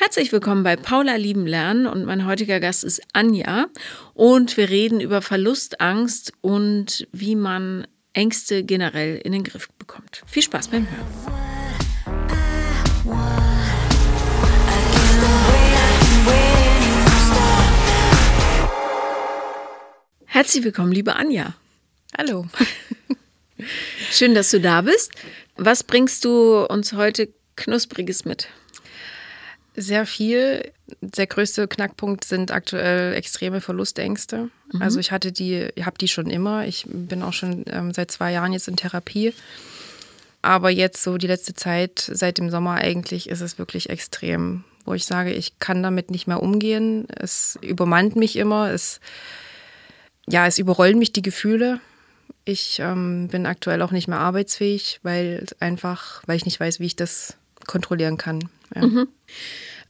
[0.00, 3.66] Herzlich willkommen bei Paula Lieben Lernen und mein heutiger Gast ist Anja
[4.14, 10.22] und wir reden über Verlustangst und wie man Ängste generell in den Griff bekommt.
[10.24, 11.04] Viel Spaß beim Hören.
[20.26, 21.54] Herzlich willkommen, liebe Anja.
[22.16, 22.46] Hallo.
[24.12, 25.10] Schön, dass du da bist.
[25.56, 28.48] Was bringst du uns heute Knuspriges mit?
[29.80, 30.72] Sehr viel.
[31.00, 34.50] Der größte Knackpunkt sind aktuell extreme Verlustängste.
[34.72, 34.82] Mhm.
[34.82, 36.66] Also ich hatte die, ich habe die schon immer.
[36.66, 39.32] Ich bin auch schon ähm, seit zwei Jahren jetzt in Therapie.
[40.42, 44.94] Aber jetzt so die letzte Zeit, seit dem Sommer eigentlich, ist es wirklich extrem, wo
[44.94, 47.06] ich sage, ich kann damit nicht mehr umgehen.
[47.14, 48.72] Es übermannt mich immer.
[48.72, 48.98] Es
[50.28, 51.80] ja, es überrollen mich die Gefühle.
[52.44, 56.86] Ich ähm, bin aktuell auch nicht mehr arbeitsfähig, weil einfach, weil ich nicht weiß, wie
[56.86, 58.48] ich das kontrollieren kann.
[58.74, 58.86] Ja.
[58.86, 59.08] Mhm.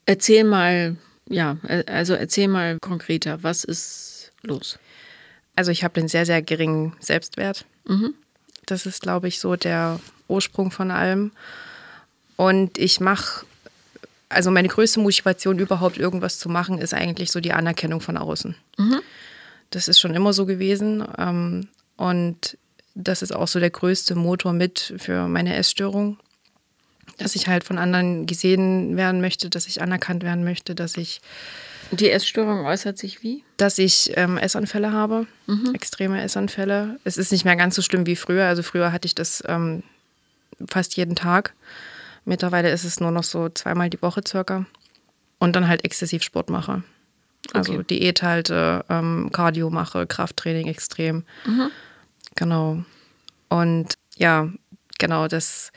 [0.07, 0.97] Erzähl mal,
[1.29, 4.79] ja, also erzähl mal konkreter, was ist los?
[5.57, 7.65] Also ich habe einen sehr, sehr geringen Selbstwert.
[7.87, 8.15] Mhm.
[8.67, 11.33] Das ist, glaube ich, so der Ursprung von allem.
[12.37, 13.45] Und ich mache,
[14.29, 18.55] also meine größte Motivation überhaupt irgendwas zu machen, ist eigentlich so die Anerkennung von außen.
[18.77, 19.01] Mhm.
[19.71, 21.05] Das ist schon immer so gewesen.
[21.19, 22.57] Ähm, und
[22.95, 26.19] das ist auch so der größte Motor mit für meine Essstörung.
[27.17, 31.21] Dass ich halt von anderen gesehen werden möchte, dass ich anerkannt werden möchte, dass ich.
[31.91, 33.43] Die Essstörung äußert sich wie?
[33.57, 35.75] Dass ich ähm, Essanfälle habe, mhm.
[35.75, 36.99] extreme Essanfälle.
[37.05, 38.45] Es ist nicht mehr ganz so schlimm wie früher.
[38.45, 39.83] Also früher hatte ich das ähm,
[40.69, 41.55] fast jeden Tag.
[42.25, 44.67] Mittlerweile ist es nur noch so zweimal die Woche circa.
[45.39, 46.83] Und dann halt exzessiv Sport mache.
[47.53, 47.85] Also okay.
[47.89, 51.25] Diät halte, ähm, Cardio mache, Krafttraining extrem.
[51.47, 51.71] Mhm.
[52.35, 52.85] Genau.
[53.49, 54.49] Und ja,
[54.99, 55.73] genau, das.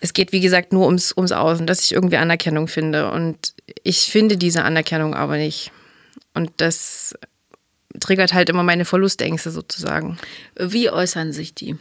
[0.00, 3.10] Es geht, wie gesagt, nur ums, ums Außen, dass ich irgendwie Anerkennung finde.
[3.10, 5.72] Und ich finde diese Anerkennung aber nicht.
[6.34, 7.14] Und das
[7.98, 10.18] triggert halt immer meine Verlustängste sozusagen.
[10.56, 11.76] Wie äußern sich die?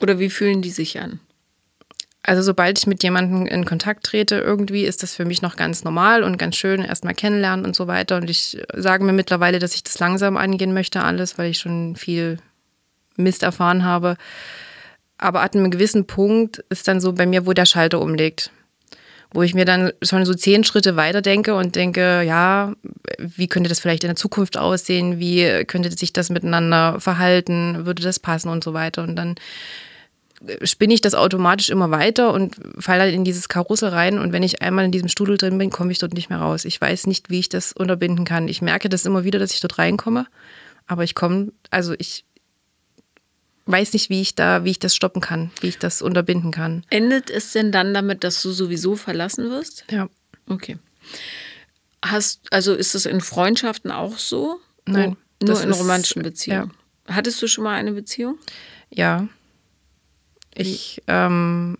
[0.00, 1.20] Oder wie fühlen die sich an?
[2.22, 5.82] Also sobald ich mit jemandem in Kontakt trete, irgendwie ist das für mich noch ganz
[5.84, 8.16] normal und ganz schön, erstmal kennenlernen und so weiter.
[8.16, 11.96] Und ich sage mir mittlerweile, dass ich das langsam angehen möchte, alles, weil ich schon
[11.96, 12.38] viel
[13.16, 14.16] Mist erfahren habe.
[15.18, 18.50] Aber ab einem gewissen Punkt ist dann so bei mir, wo der Schalter umlegt.
[19.32, 22.72] Wo ich mir dann schon so zehn Schritte weiter denke und denke, ja,
[23.18, 25.18] wie könnte das vielleicht in der Zukunft aussehen?
[25.18, 27.84] Wie könnte sich das miteinander verhalten?
[27.84, 29.02] Würde das passen und so weiter?
[29.02, 29.34] Und dann
[30.62, 34.18] spinne ich das automatisch immer weiter und falle dann in dieses Karussell rein.
[34.18, 36.64] Und wenn ich einmal in diesem Studel drin bin, komme ich dort nicht mehr raus.
[36.64, 38.48] Ich weiß nicht, wie ich das unterbinden kann.
[38.48, 40.26] Ich merke das immer wieder, dass ich dort reinkomme.
[40.86, 42.24] Aber ich komme, also ich
[43.68, 46.84] weiß nicht, wie ich da, wie ich das stoppen kann, wie ich das unterbinden kann.
[46.90, 49.84] Endet es denn dann damit, dass du sowieso verlassen wirst?
[49.90, 50.08] Ja.
[50.48, 50.78] Okay.
[52.02, 54.58] Hast, also ist es in Freundschaften auch so?
[54.86, 55.16] Nein.
[55.42, 56.72] Nur in romantischen Beziehungen.
[57.06, 57.14] Ja.
[57.14, 58.38] Hattest du schon mal eine Beziehung?
[58.90, 59.28] Ja.
[60.54, 61.76] Ich ähm,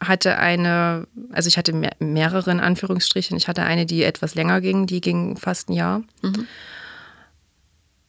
[0.00, 3.36] hatte eine, also ich hatte mehr, mehrere in Anführungsstrichen.
[3.36, 6.02] Ich hatte eine, die etwas länger ging, die ging fast ein Jahr.
[6.22, 6.46] Mhm.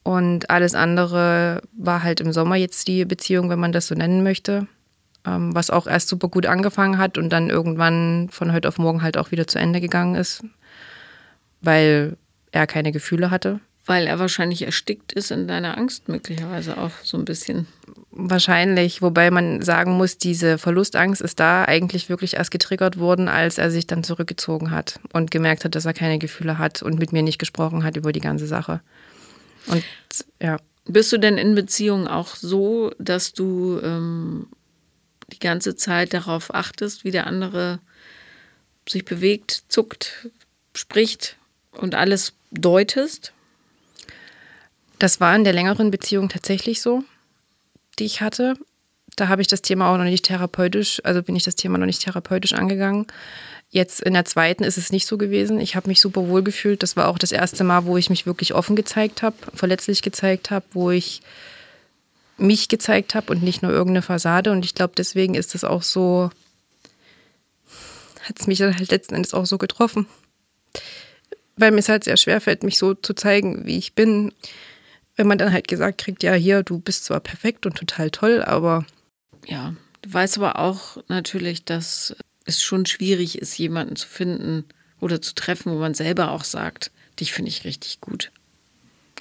[0.09, 4.23] Und alles andere war halt im Sommer jetzt die Beziehung, wenn man das so nennen
[4.23, 4.65] möchte.
[5.23, 9.03] Ähm, was auch erst super gut angefangen hat und dann irgendwann von heute auf morgen
[9.03, 10.43] halt auch wieder zu Ende gegangen ist,
[11.61, 12.17] weil
[12.51, 13.59] er keine Gefühle hatte.
[13.85, 17.67] Weil er wahrscheinlich erstickt ist in deiner Angst, möglicherweise auch so ein bisschen.
[18.09, 23.59] Wahrscheinlich, wobei man sagen muss, diese Verlustangst ist da eigentlich wirklich erst getriggert worden, als
[23.59, 27.13] er sich dann zurückgezogen hat und gemerkt hat, dass er keine Gefühle hat und mit
[27.13, 28.81] mir nicht gesprochen hat über die ganze Sache.
[29.69, 29.83] Und
[30.41, 30.57] ja.
[30.85, 34.47] Bist du denn in Beziehungen auch so, dass du ähm,
[35.31, 37.79] die ganze Zeit darauf achtest, wie der andere
[38.87, 40.29] sich bewegt, zuckt,
[40.73, 41.37] spricht
[41.71, 43.33] und alles deutest?
[44.97, 47.03] Das war in der längeren Beziehung tatsächlich so,
[47.99, 48.55] die ich hatte.
[49.15, 51.85] Da habe ich das Thema auch noch nicht therapeutisch, also bin ich das Thema noch
[51.85, 53.05] nicht therapeutisch angegangen.
[53.69, 55.59] Jetzt in der zweiten ist es nicht so gewesen.
[55.59, 56.81] Ich habe mich super wohl gefühlt.
[56.81, 60.49] Das war auch das erste Mal, wo ich mich wirklich offen gezeigt habe, verletzlich gezeigt
[60.49, 61.21] habe, wo ich
[62.37, 64.51] mich gezeigt habe und nicht nur irgendeine Fassade.
[64.51, 66.31] Und ich glaube, deswegen ist es auch so,
[68.21, 70.07] hat es mich dann halt letzten Endes auch so getroffen.
[71.55, 74.31] Weil mir es halt sehr schwer fällt, mich so zu zeigen, wie ich bin
[75.19, 78.41] wenn man dann halt gesagt kriegt, ja, hier, du bist zwar perfekt und total toll,
[78.41, 78.85] aber.
[79.45, 82.15] Ja, du weißt aber auch natürlich, dass
[82.49, 84.65] es schon schwierig ist, jemanden zu finden
[84.99, 88.31] oder zu treffen, wo man selber auch sagt, dich finde ich richtig gut.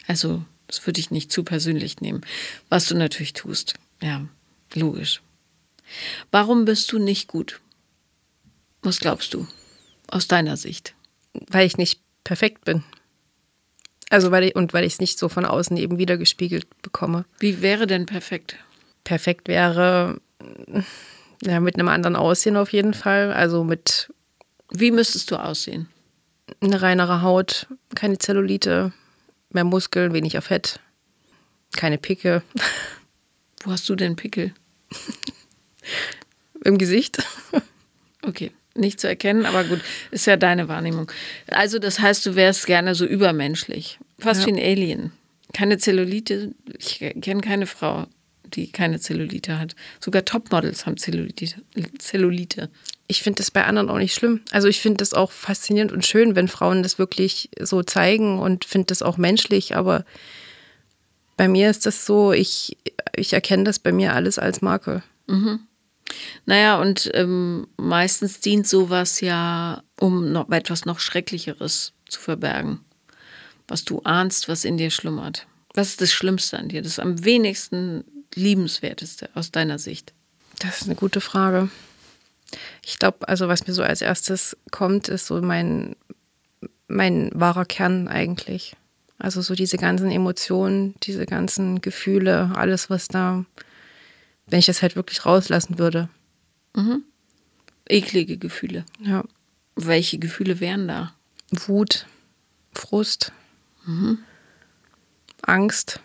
[0.07, 2.23] Also, das würde ich nicht zu persönlich nehmen,
[2.69, 3.75] was du natürlich tust.
[4.03, 4.27] Ja,
[4.75, 5.23] logisch.
[6.31, 7.61] Warum bist du nicht gut?
[8.83, 9.47] Was glaubst du?
[10.09, 10.95] Aus deiner Sicht?
[11.49, 12.85] Weil ich nicht perfekt bin.
[14.11, 17.25] Also weil ich, und weil ich es nicht so von außen eben wiedergespiegelt bekomme.
[17.39, 18.57] Wie wäre denn perfekt?
[19.05, 20.21] Perfekt wäre
[21.43, 23.33] ja, mit einem anderen Aussehen auf jeden Fall.
[23.33, 24.13] Also mit.
[24.71, 25.89] Wie müsstest du aussehen?
[26.61, 28.93] Eine reinere Haut, keine Zellulite,
[29.51, 30.81] mehr Muskeln, weniger Fett,
[31.77, 32.43] keine Picke.
[33.65, 34.53] Wo hast du denn Pickel?
[36.65, 37.19] Im Gesicht.
[38.23, 39.81] Okay, nicht zu erkennen, aber gut,
[40.11, 41.11] ist ja deine Wahrnehmung.
[41.47, 44.47] Also das heißt, du wärst gerne so übermenschlich, fast ja.
[44.47, 45.13] wie ein Alien.
[45.55, 48.07] Keine Zellulite, ich kenne keine Frau,
[48.57, 49.75] die keine Zellulite hat.
[50.01, 51.63] Sogar Topmodels haben Zellulite.
[51.99, 52.71] Zellulite.
[53.07, 54.43] Ich finde das bei anderen auch nicht schlimm.
[54.51, 58.65] Also ich finde das auch faszinierend und schön, wenn Frauen das wirklich so zeigen und
[58.65, 60.05] finde das auch menschlich, aber
[61.39, 62.77] bei mir ist das so, ich,
[63.15, 65.03] ich erkenne das bei mir alles als Makel.
[65.29, 65.61] Mhm.
[66.47, 72.81] Naja, und ähm, meistens dient sowas ja, um noch etwas noch Schrecklicheres zu verbergen.
[73.69, 75.47] Was du ahnst, was in dir schlummert.
[75.75, 76.83] Was ist das Schlimmste an dir?
[76.83, 78.05] Das am wenigsten
[78.35, 80.13] liebenswerteste aus deiner Sicht?
[80.59, 81.69] Das ist eine gute Frage.
[82.85, 85.97] Ich glaube, also was mir so als erstes kommt, ist so mein,
[86.89, 88.75] mein wahrer Kern eigentlich.
[89.19, 93.45] Also so diese ganzen Emotionen, diese ganzen Gefühle, alles, was da,
[94.47, 96.09] wenn ich das halt wirklich rauslassen würde.
[96.75, 97.03] Mhm.
[97.89, 98.85] Eklige Gefühle.
[99.01, 99.25] Ja.
[99.75, 101.15] Welche Gefühle wären da?
[101.51, 102.07] Wut,
[102.75, 103.33] Frust,
[103.87, 104.19] mhm.
[105.43, 106.01] Angst,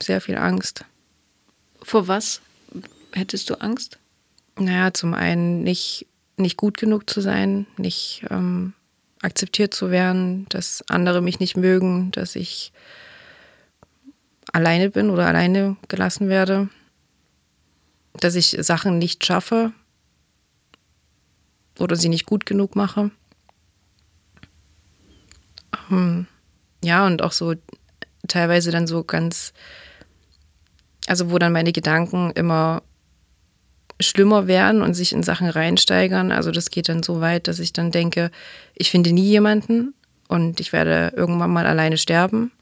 [0.00, 0.84] sehr viel Angst.
[1.82, 2.40] Vor was
[3.12, 3.98] hättest du Angst?
[4.58, 6.06] Naja, zum einen nicht,
[6.36, 8.74] nicht gut genug zu sein, nicht ähm,
[9.22, 12.72] akzeptiert zu werden, dass andere mich nicht mögen, dass ich
[14.52, 16.68] alleine bin oder alleine gelassen werde,
[18.14, 19.72] dass ich Sachen nicht schaffe
[21.78, 23.10] oder sie nicht gut genug mache.
[25.90, 26.26] Ähm,
[26.82, 27.54] ja, und auch so
[28.28, 29.52] teilweise dann so ganz,
[31.06, 32.82] also wo dann meine Gedanken immer
[34.00, 36.32] schlimmer werden und sich in Sachen reinsteigern.
[36.32, 38.30] Also das geht dann so weit, dass ich dann denke,
[38.74, 39.94] ich finde nie jemanden
[40.28, 42.52] und ich werde irgendwann mal alleine sterben.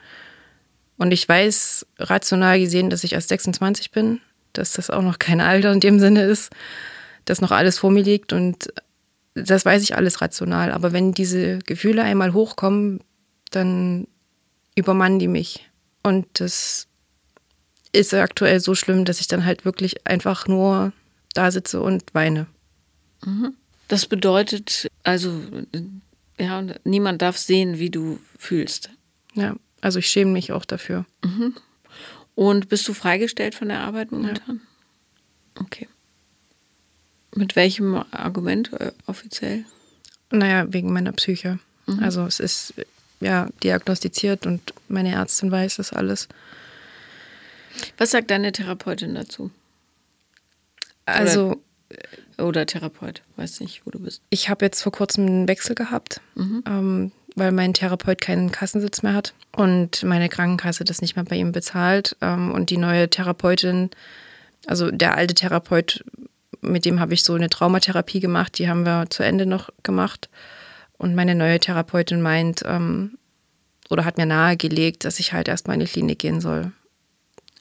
[0.97, 4.21] Und ich weiß rational gesehen, dass ich erst 26 bin,
[4.53, 6.51] dass das auch noch kein Alter in dem Sinne ist,
[7.25, 8.73] dass noch alles vor mir liegt und
[9.35, 10.73] das weiß ich alles rational.
[10.73, 13.01] Aber wenn diese Gefühle einmal hochkommen,
[13.51, 14.09] dann
[14.75, 15.71] übermannen die mich.
[16.03, 16.88] Und das
[17.93, 20.93] ist aktuell so schlimm, dass ich dann halt wirklich einfach nur
[21.35, 22.47] da sitze und weine.
[23.25, 23.55] Mhm.
[23.89, 25.43] Das bedeutet also,
[26.39, 28.91] ja, niemand darf sehen, wie du fühlst.
[29.35, 31.07] Ja, also ich schäme mich auch dafür.
[31.25, 31.55] Mhm.
[32.35, 34.61] Und bist du freigestellt von der Arbeit momentan?
[35.57, 35.63] Ja.
[35.63, 35.89] Okay.
[37.35, 39.65] Mit welchem Argument äh, offiziell?
[40.31, 41.59] Naja, wegen meiner Psyche.
[41.87, 42.01] Mhm.
[42.01, 42.75] Also es ist
[43.21, 46.29] ja diagnostiziert und meine Ärztin weiß das alles.
[47.97, 49.51] Was sagt deine Therapeutin dazu?
[51.07, 51.61] Also.
[52.37, 54.23] Oder, oder Therapeut, weiß nicht, wo du bist.
[54.31, 56.63] Ich habe jetzt vor kurzem einen Wechsel gehabt, mhm.
[56.67, 61.37] ähm, weil mein Therapeut keinen Kassensitz mehr hat und meine Krankenkasse das nicht mehr bei
[61.37, 62.17] ihm bezahlt.
[62.21, 63.91] Ähm, und die neue Therapeutin,
[64.67, 66.05] also der alte Therapeut,
[66.61, 70.29] mit dem habe ich so eine Traumatherapie gemacht, die haben wir zu Ende noch gemacht.
[70.97, 73.19] Und meine neue Therapeutin meint, ähm,
[73.89, 76.73] oder hat mir nahegelegt, dass ich halt erstmal in die Klinik gehen soll.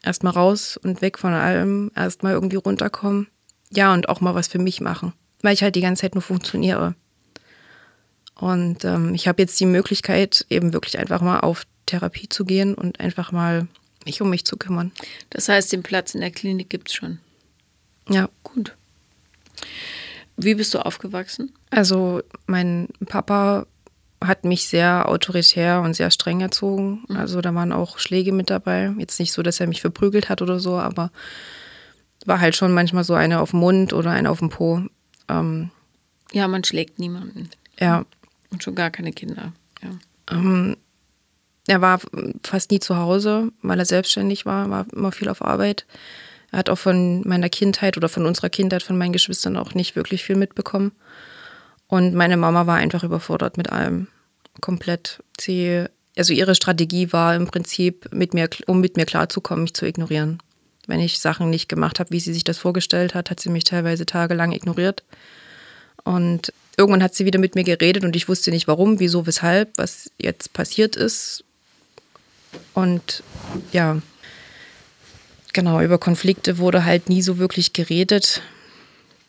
[0.07, 3.27] Erstmal raus und weg von allem, erstmal irgendwie runterkommen
[3.69, 6.21] ja, und auch mal was für mich machen, weil ich halt die ganze Zeit nur
[6.21, 6.95] funktioniere.
[8.35, 12.75] Und ähm, ich habe jetzt die Möglichkeit, eben wirklich einfach mal auf Therapie zu gehen
[12.75, 13.67] und einfach mal
[14.05, 14.91] mich um mich zu kümmern.
[15.31, 17.19] Das heißt, den Platz in der Klinik gibt es schon.
[18.09, 18.29] Ja.
[18.43, 18.75] Gut.
[20.37, 21.51] Wie bist du aufgewachsen?
[21.71, 23.65] Also, mein Papa
[24.23, 27.03] hat mich sehr autoritär und sehr streng erzogen.
[27.07, 27.17] Mhm.
[27.17, 28.93] Also, da waren auch Schläge mit dabei.
[28.97, 31.11] Jetzt nicht so, dass er mich verprügelt hat oder so, aber
[32.25, 34.81] war halt schon manchmal so eine auf dem Mund oder eine auf dem Po.
[35.29, 35.69] Ähm,
[36.31, 37.49] ja, man schlägt niemanden.
[37.79, 38.05] Ja.
[38.49, 39.53] Und schon gar keine Kinder.
[39.81, 39.89] Ja.
[40.31, 40.77] Ähm,
[41.67, 41.99] er war
[42.43, 45.85] fast nie zu Hause, weil er selbstständig war, war immer viel auf Arbeit.
[46.51, 49.95] Er hat auch von meiner Kindheit oder von unserer Kindheit, von meinen Geschwistern auch nicht
[49.95, 50.93] wirklich viel mitbekommen.
[51.87, 54.07] Und meine Mama war einfach überfordert mit allem.
[54.61, 55.23] Komplett.
[55.39, 55.85] Sie,
[56.17, 60.39] also ihre Strategie war im Prinzip, mit mir, um mit mir klarzukommen, mich zu ignorieren.
[60.87, 63.65] Wenn ich Sachen nicht gemacht habe, wie sie sich das vorgestellt hat, hat sie mich
[63.65, 65.03] teilweise tagelang ignoriert.
[66.03, 69.77] Und irgendwann hat sie wieder mit mir geredet und ich wusste nicht warum, wieso, weshalb,
[69.77, 71.43] was jetzt passiert ist.
[72.73, 73.23] Und
[73.73, 74.01] ja,
[75.53, 78.41] genau, über Konflikte wurde halt nie so wirklich geredet.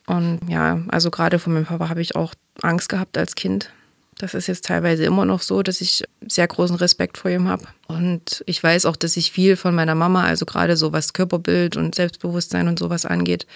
[0.06, 3.70] Und ja, also gerade von meinem Papa habe ich auch Angst gehabt als Kind.
[4.18, 7.64] Das ist jetzt teilweise immer noch so, dass ich sehr großen Respekt vor ihm habe.
[7.86, 11.76] Und ich weiß auch, dass ich viel von meiner Mama, also gerade so was Körperbild
[11.76, 13.46] und Selbstbewusstsein und sowas angeht,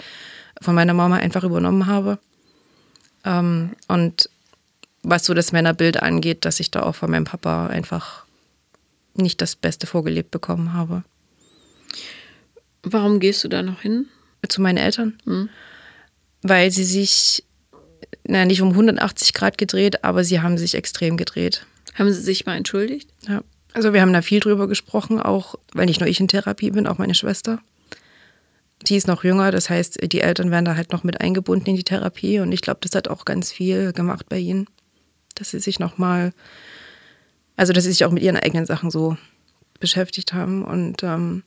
[0.61, 2.19] von meiner Mama einfach übernommen habe.
[3.25, 4.31] Ähm, und
[5.03, 8.25] was so das Männerbild angeht, dass ich da auch von meinem Papa einfach
[9.15, 11.03] nicht das Beste vorgelebt bekommen habe.
[12.83, 14.07] Warum gehst du da noch hin?
[14.49, 15.19] Zu meinen Eltern.
[15.25, 15.49] Mhm.
[16.43, 17.45] Weil sie sich,
[18.25, 21.67] na, nicht um 180 Grad gedreht, aber sie haben sich extrem gedreht.
[21.95, 23.09] Haben sie sich mal entschuldigt?
[23.29, 23.43] Ja.
[23.75, 26.87] Also wir haben da viel drüber gesprochen, auch weil nicht nur ich in Therapie bin,
[26.87, 27.61] auch meine Schwester.
[28.85, 31.77] Sie ist noch jünger, das heißt, die Eltern werden da halt noch mit eingebunden in
[31.77, 34.67] die Therapie und ich glaube, das hat auch ganz viel gemacht bei ihnen,
[35.37, 36.33] dass sie sich nochmal,
[37.57, 39.17] also dass sie sich auch mit ihren eigenen Sachen so
[39.79, 41.45] beschäftigt haben und ähm,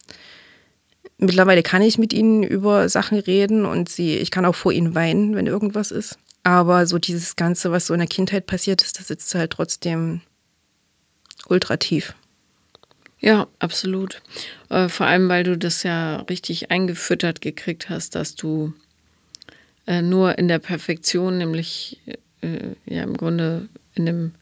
[1.17, 4.95] mittlerweile kann ich mit ihnen über Sachen reden und sie, ich kann auch vor ihnen
[4.95, 6.17] weinen, wenn irgendwas ist.
[6.46, 10.22] Aber so dieses Ganze, was so in der Kindheit passiert ist, das sitzt halt trotzdem
[11.48, 12.14] ultra tief.
[13.20, 14.22] Ja, absolut.
[14.70, 18.74] Äh, vor allem, weil du das ja richtig eingefüttert gekriegt hast, dass du
[19.88, 22.00] äh, nur in der Perfektion, nämlich
[22.42, 24.36] äh, ja im Grunde in dem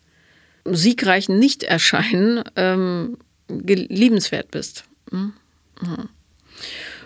[0.66, 3.18] siegreichen Nichterscheinen, ähm,
[3.48, 4.84] liebenswert bist.
[5.10, 5.32] Mhm.
[5.82, 6.10] Mhm.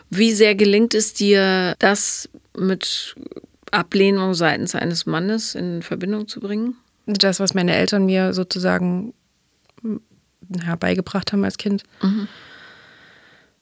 [0.10, 3.16] Wie sehr gelingt es dir, das mit
[3.78, 6.76] Ablehnung seitens eines Mannes in Verbindung zu bringen?
[7.06, 9.14] Das, was meine Eltern mir sozusagen
[10.62, 11.84] herbeigebracht haben als Kind.
[12.02, 12.28] Mhm.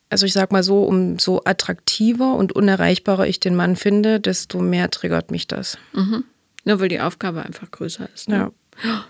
[0.10, 4.90] Also ich sag mal so, umso attraktiver und unerreichbarer ich den Mann finde, desto mehr
[4.90, 5.78] triggert mich das.
[5.94, 6.24] Mhm.
[6.64, 8.30] Nur weil die Aufgabe einfach größer ist.
[8.30, 8.52] Ne?
[8.84, 9.06] Ja.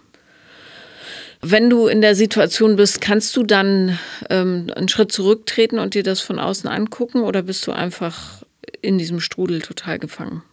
[1.41, 6.03] Wenn du in der Situation bist, kannst du dann ähm, einen Schritt zurücktreten und dir
[6.03, 8.43] das von außen angucken oder bist du einfach
[8.81, 10.43] in diesem Strudel total gefangen?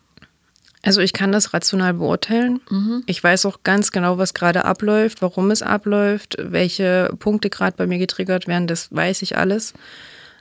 [0.84, 2.60] Also ich kann das rational beurteilen.
[2.68, 3.04] Mhm.
[3.06, 7.86] Ich weiß auch ganz genau, was gerade abläuft, warum es abläuft, welche Punkte gerade bei
[7.86, 9.74] mir getriggert werden, das weiß ich alles.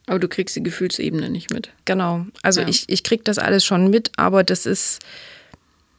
[0.08, 1.70] Aber du kriegst die Gefühlsebene nicht mit.
[1.86, 2.26] Genau.
[2.42, 2.68] Also ja.
[2.68, 5.00] ich, ich krieg das alles schon mit, aber das ist,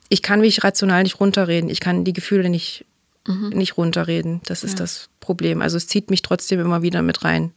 [0.08, 1.70] ich kann mich rational nicht runterreden.
[1.70, 2.84] Ich kann die Gefühle nicht
[3.26, 3.50] mhm.
[3.50, 4.40] nicht runterreden.
[4.46, 4.78] Das ist ja.
[4.78, 5.62] das Problem.
[5.62, 7.52] Also es zieht mich trotzdem immer wieder mit rein.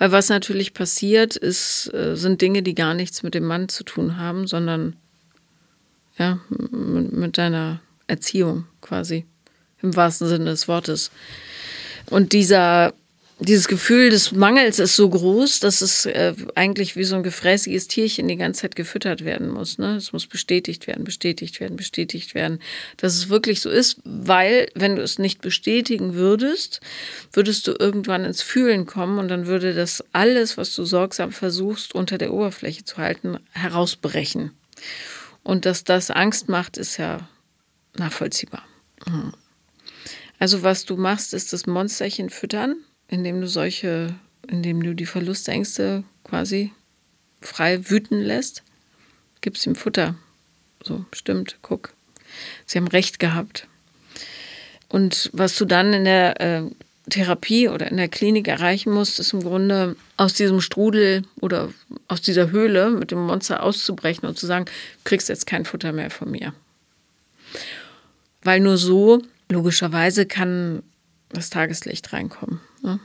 [0.00, 3.84] Weil was natürlich passiert, ist, äh, sind Dinge, die gar nichts mit dem Mann zu
[3.84, 4.96] tun haben, sondern
[6.16, 9.26] ja, mit deiner Erziehung quasi,
[9.82, 11.10] im wahrsten Sinne des Wortes.
[12.06, 12.94] Und dieser
[13.40, 17.88] dieses Gefühl des Mangels ist so groß, dass es äh, eigentlich wie so ein gefräßiges
[17.88, 19.78] Tierchen die ganze Zeit gefüttert werden muss.
[19.78, 19.96] Ne?
[19.96, 22.60] Es muss bestätigt werden, bestätigt werden, bestätigt werden,
[22.98, 26.80] dass es wirklich so ist, weil wenn du es nicht bestätigen würdest,
[27.32, 31.94] würdest du irgendwann ins Fühlen kommen und dann würde das alles, was du sorgsam versuchst,
[31.94, 34.50] unter der Oberfläche zu halten, herausbrechen.
[35.42, 37.26] Und dass das Angst macht, ist ja
[37.96, 38.64] nachvollziehbar.
[39.06, 39.32] Mhm.
[40.38, 42.76] Also was du machst, ist das Monsterchen füttern
[43.10, 44.14] indem du solche,
[44.46, 46.72] indem du die Verlustängste quasi
[47.40, 48.62] frei wüten lässt,
[49.40, 50.14] gibst ihm Futter.
[50.82, 51.92] So, stimmt, guck.
[52.64, 53.66] Sie haben recht gehabt.
[54.88, 56.62] Und was du dann in der äh,
[57.08, 61.72] Therapie oder in der Klinik erreichen musst, ist im Grunde aus diesem Strudel oder
[62.08, 65.92] aus dieser Höhle mit dem Monster auszubrechen und zu sagen, du kriegst jetzt kein Futter
[65.92, 66.54] mehr von mir.
[68.42, 70.82] Weil nur so, logischerweise, kann
[71.30, 72.60] das Tageslicht reinkommen.
[72.82, 73.00] Ne?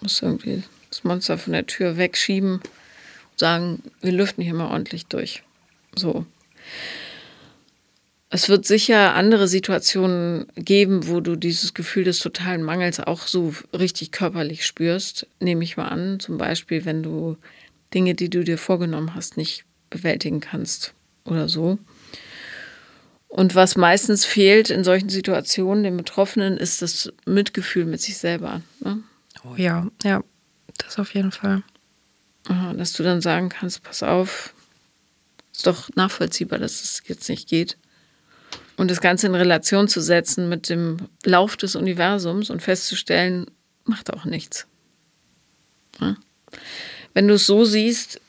[0.00, 2.62] Muss irgendwie das Monster von der Tür wegschieben und
[3.36, 5.42] sagen, wir lüften hier mal ordentlich durch.
[5.96, 6.26] So.
[8.32, 13.54] Es wird sicher andere Situationen geben, wo du dieses Gefühl des totalen Mangels auch so
[13.76, 15.26] richtig körperlich spürst.
[15.40, 17.36] Nehme ich mal an, zum Beispiel, wenn du
[17.92, 20.94] Dinge, die du dir vorgenommen hast, nicht bewältigen kannst
[21.24, 21.78] oder so.
[23.26, 28.62] Und was meistens fehlt in solchen Situationen den Betroffenen, ist das Mitgefühl mit sich selber.
[28.80, 29.02] Ne?
[29.44, 30.22] Oh ja, ja,
[30.78, 31.62] das auf jeden Fall.
[32.76, 34.54] Dass du dann sagen kannst, pass auf,
[35.52, 37.76] ist doch nachvollziehbar, dass es jetzt nicht geht.
[38.76, 43.46] Und das Ganze in Relation zu setzen mit dem Lauf des Universums und festzustellen,
[43.84, 44.66] macht auch nichts.
[46.00, 46.16] Ja?
[47.12, 48.20] Wenn du es so siehst,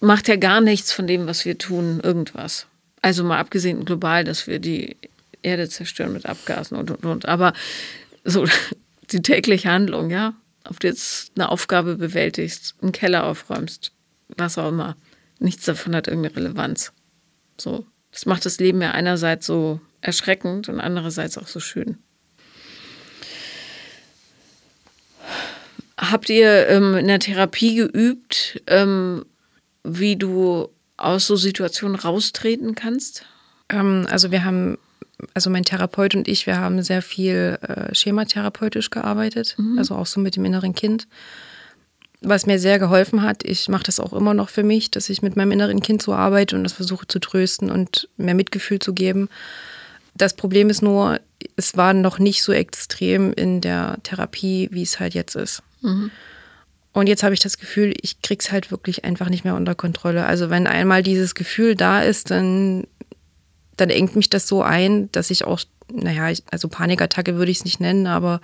[0.00, 2.66] macht ja gar nichts von dem, was wir tun, irgendwas.
[3.02, 4.96] Also mal abgesehen global, dass wir die
[5.42, 7.26] Erde zerstören mit Abgasen und und und.
[7.26, 7.52] Aber
[8.24, 8.46] so
[9.10, 10.34] die tägliche Handlung, ja,
[10.68, 13.92] ob du jetzt eine Aufgabe bewältigst, einen Keller aufräumst,
[14.28, 14.96] was auch immer.
[15.38, 16.92] Nichts davon hat irgendeine Relevanz.
[17.58, 17.86] So.
[18.10, 21.98] Das macht das Leben ja einerseits so erschreckend und andererseits auch so schön.
[25.98, 29.24] Habt ihr ähm, in der Therapie geübt, ähm,
[29.82, 33.24] wie du aus so Situationen raustreten kannst?
[33.68, 34.78] Ähm, also wir haben,
[35.34, 39.78] also mein Therapeut und ich, wir haben sehr viel äh, schematherapeutisch gearbeitet, mhm.
[39.78, 41.06] also auch so mit dem inneren Kind.
[42.22, 45.22] Was mir sehr geholfen hat, ich mache das auch immer noch für mich, dass ich
[45.22, 48.94] mit meinem inneren Kind so arbeite und das versuche zu trösten und mehr Mitgefühl zu
[48.94, 49.28] geben.
[50.14, 51.20] Das Problem ist nur,
[51.56, 55.62] es war noch nicht so extrem in der Therapie, wie es halt jetzt ist.
[55.82, 56.10] Mhm.
[56.92, 60.24] Und jetzt habe ich das Gefühl, ich krieg's halt wirklich einfach nicht mehr unter Kontrolle.
[60.24, 62.86] Also wenn einmal dieses Gefühl da ist, dann,
[63.76, 65.60] dann engt mich das so ein, dass ich auch,
[65.92, 68.40] naja, ich, also Panikattacke würde ich es nicht nennen, aber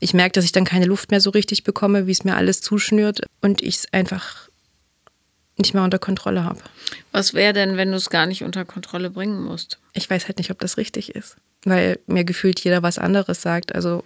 [0.00, 2.60] ich merke, dass ich dann keine Luft mehr so richtig bekomme, wie es mir alles
[2.60, 4.48] zuschnürt und ich es einfach
[5.58, 6.60] nicht mehr unter Kontrolle habe.
[7.12, 9.78] Was wäre denn, wenn du es gar nicht unter Kontrolle bringen musst?
[9.94, 13.74] Ich weiß halt nicht, ob das richtig ist, weil mir gefühlt jeder was anderes sagt.
[13.74, 14.04] Also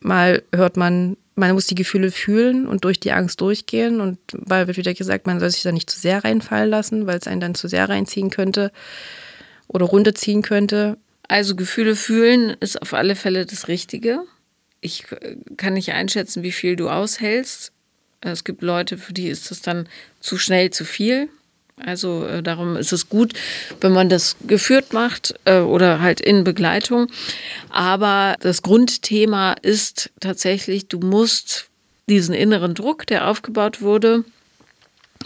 [0.00, 4.00] mal hört man, man muss die Gefühle fühlen und durch die Angst durchgehen.
[4.00, 7.18] Und weil wird wieder gesagt, man soll sich da nicht zu sehr reinfallen lassen, weil
[7.18, 8.72] es einen dann zu sehr reinziehen könnte
[9.68, 10.96] oder runterziehen könnte.
[11.28, 14.20] Also Gefühle fühlen ist auf alle Fälle das Richtige.
[14.80, 17.72] Ich äh, kann nicht einschätzen, wie viel du aushältst.
[18.20, 19.88] Es gibt Leute, für die ist das dann
[20.20, 21.28] zu schnell zu viel.
[21.76, 23.32] Also äh, darum ist es gut,
[23.80, 27.08] wenn man das geführt macht äh, oder halt in Begleitung.
[27.70, 31.68] Aber das Grundthema ist tatsächlich, du musst
[32.08, 34.24] diesen inneren Druck, der aufgebaut wurde,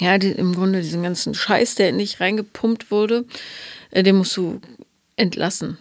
[0.01, 3.25] ja, die, im Grunde diesen ganzen Scheiß, der in dich reingepumpt wurde, äh,
[3.93, 4.61] den musst du
[5.17, 5.79] entlassen,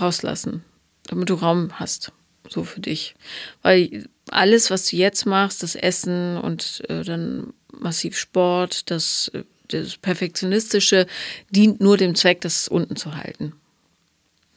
[0.00, 0.64] rauslassen,
[1.06, 2.12] damit du Raum hast,
[2.48, 3.14] so für dich.
[3.62, 9.44] Weil alles, was du jetzt machst, das Essen und äh, dann massiv Sport, das äh,
[9.68, 11.06] das Perfektionistische
[11.50, 13.52] dient nur dem Zweck, das unten zu halten.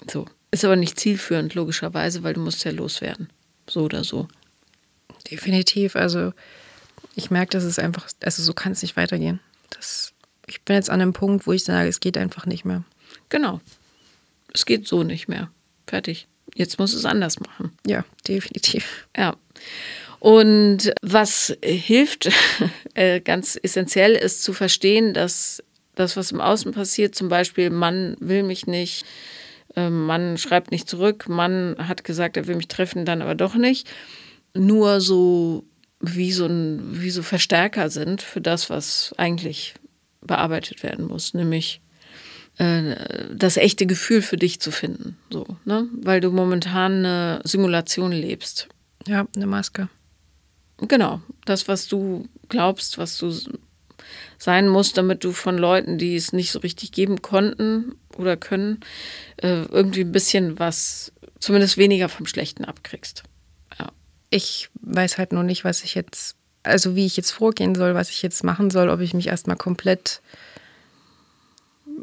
[0.10, 0.26] So.
[0.52, 3.30] Ist aber nicht zielführend, logischerweise, weil du musst ja loswerden.
[3.70, 4.28] So oder so.
[5.30, 5.96] Definitiv.
[5.96, 6.34] Also
[7.16, 9.40] ich merke, dass es einfach, also so kann es nicht weitergehen.
[9.70, 10.14] Das,
[10.48, 12.84] ich bin jetzt an einem Punkt, wo ich sage, es geht einfach nicht mehr.
[13.30, 13.62] Genau.
[14.54, 15.52] Es geht so nicht mehr.
[15.86, 16.28] Fertig.
[16.56, 17.72] Jetzt muss es anders machen.
[17.86, 19.08] Ja, definitiv.
[19.16, 19.36] Ja.
[20.20, 22.30] Und was hilft,
[22.96, 25.64] äh, ganz essentiell ist zu verstehen, dass
[25.96, 29.06] das, was im Außen passiert, zum Beispiel, Mann will mich nicht,
[29.76, 33.56] ähm, Mann schreibt nicht zurück, Mann hat gesagt, er will mich treffen, dann aber doch
[33.56, 33.88] nicht,
[34.54, 35.66] nur so
[36.00, 39.76] wie so, ein, wie so Verstärker sind für das, was eigentlich
[40.22, 41.82] bearbeitet werden muss, nämlich
[42.58, 42.96] äh,
[43.34, 45.88] das echte Gefühl für dich zu finden, so, ne?
[46.02, 48.68] weil du momentan eine Simulation lebst.
[49.06, 49.90] Ja, eine Maske.
[50.80, 53.34] Genau, das, was du glaubst, was du
[54.38, 58.80] sein musst, damit du von Leuten, die es nicht so richtig geben konnten oder können,
[59.38, 63.24] äh, irgendwie ein bisschen was, zumindest weniger vom Schlechten abkriegst.
[63.80, 63.92] Ja.
[64.30, 68.10] Ich weiß halt nur nicht, was ich jetzt, also wie ich jetzt vorgehen soll, was
[68.10, 70.22] ich jetzt machen soll, ob ich mich erstmal komplett,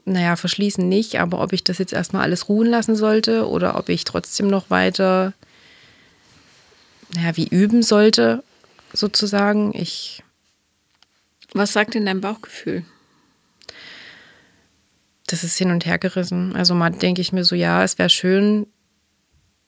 [0.05, 3.89] naja, verschließen nicht, aber ob ich das jetzt erstmal alles ruhen lassen sollte oder ob
[3.89, 5.33] ich trotzdem noch weiter,
[7.15, 8.43] naja, wie üben sollte
[8.93, 9.73] sozusagen.
[9.75, 10.23] Ich.
[11.53, 12.85] Was sagt denn dein Bauchgefühl?
[15.27, 16.55] Das ist hin und her gerissen.
[16.57, 18.67] Also mal denke ich mir so, ja, es wäre schön,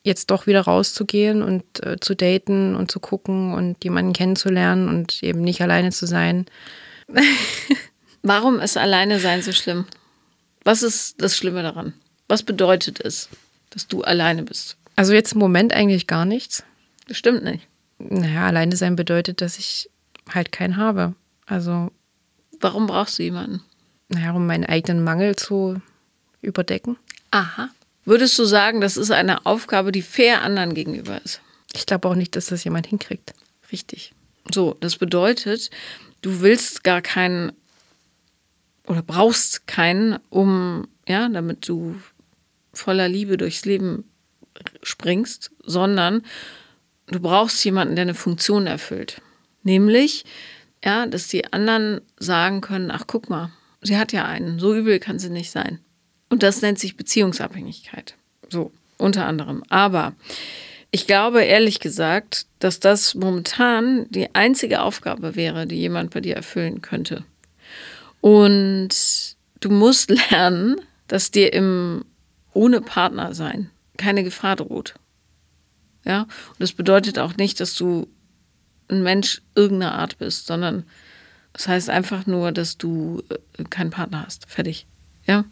[0.07, 5.21] jetzt doch wieder rauszugehen und äh, zu daten und zu gucken und jemanden kennenzulernen und
[5.21, 6.45] eben nicht alleine zu sein.
[8.23, 9.85] Warum ist alleine sein so schlimm?
[10.63, 11.93] Was ist das Schlimme daran?
[12.27, 13.29] Was bedeutet es,
[13.69, 14.77] dass du alleine bist?
[14.95, 16.63] Also jetzt im Moment eigentlich gar nichts.
[17.07, 17.67] Das stimmt nicht.
[17.99, 19.89] Naja, alleine sein bedeutet, dass ich
[20.29, 21.13] halt keinen habe.
[21.45, 21.91] Also.
[22.59, 23.61] Warum brauchst du jemanden?
[24.09, 25.81] Naja, um meinen eigenen Mangel zu
[26.41, 26.97] überdecken.
[27.31, 27.69] Aha.
[28.07, 31.41] Würdest du sagen, das ist eine Aufgabe, die fair anderen gegenüber ist?
[31.75, 33.33] Ich glaube auch nicht, dass das jemand hinkriegt.
[33.69, 34.13] Richtig.
[34.49, 35.69] So, das bedeutet,
[36.21, 37.51] du willst gar keinen
[38.85, 41.99] oder brauchst keinen, um, ja, damit du
[42.71, 44.05] voller Liebe durchs Leben
[44.83, 46.23] springst, sondern
[47.07, 49.21] du brauchst jemanden, der eine Funktion erfüllt.
[49.63, 50.23] Nämlich,
[50.81, 54.97] ja, dass die anderen sagen können, ach guck mal, sie hat ja einen, so übel
[54.99, 55.81] kann sie nicht sein.
[56.29, 58.15] Und das nennt sich Beziehungsabhängigkeit.
[58.49, 59.63] So, unter anderem.
[59.69, 60.13] Aber
[60.91, 66.35] ich glaube ehrlich gesagt, dass das momentan die einzige Aufgabe wäre, die jemand bei dir
[66.35, 67.23] erfüllen könnte.
[68.21, 68.89] Und
[69.59, 72.05] du musst lernen, dass dir im
[72.53, 74.95] ohne Partner sein keine Gefahr droht.
[76.05, 78.07] Ja, und das bedeutet auch nicht, dass du
[78.89, 80.85] ein Mensch irgendeiner Art bist, sondern
[81.53, 83.23] das heißt einfach nur, dass du
[83.57, 84.49] äh, keinen Partner hast.
[84.49, 84.85] Fertig.
[85.25, 85.43] Ja,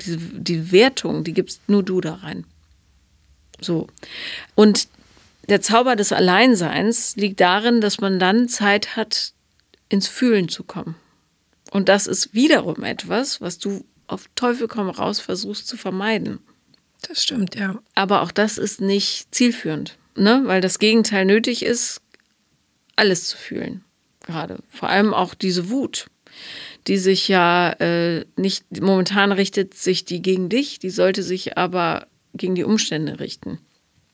[0.00, 2.44] diese, die Wertung, die gibst nur du da rein.
[3.60, 3.86] So.
[4.54, 4.88] Und
[5.48, 9.32] der Zauber des Alleinseins liegt darin, dass man dann Zeit hat,
[9.88, 10.96] ins Fühlen zu kommen.
[11.70, 16.38] Und das ist wiederum etwas, was du auf Teufel komm raus versuchst zu vermeiden.
[17.02, 17.78] Das stimmt, ja.
[17.94, 20.42] Aber auch das ist nicht zielführend, ne?
[20.44, 22.00] weil das Gegenteil nötig ist,
[22.96, 23.84] alles zu fühlen.
[24.24, 24.58] Gerade.
[24.70, 26.06] Vor allem auch diese Wut,
[26.86, 32.06] die sich ja äh, nicht, momentan richtet sich die gegen dich, die sollte sich aber
[32.34, 33.58] gegen die Umstände richten.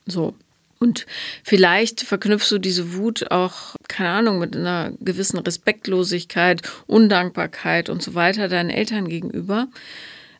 [0.07, 0.35] So.
[0.79, 1.07] Und
[1.45, 8.15] vielleicht verknüpfst du diese Wut auch, keine Ahnung, mit einer gewissen Respektlosigkeit, Undankbarkeit und so
[8.15, 9.69] weiter deinen Eltern gegenüber.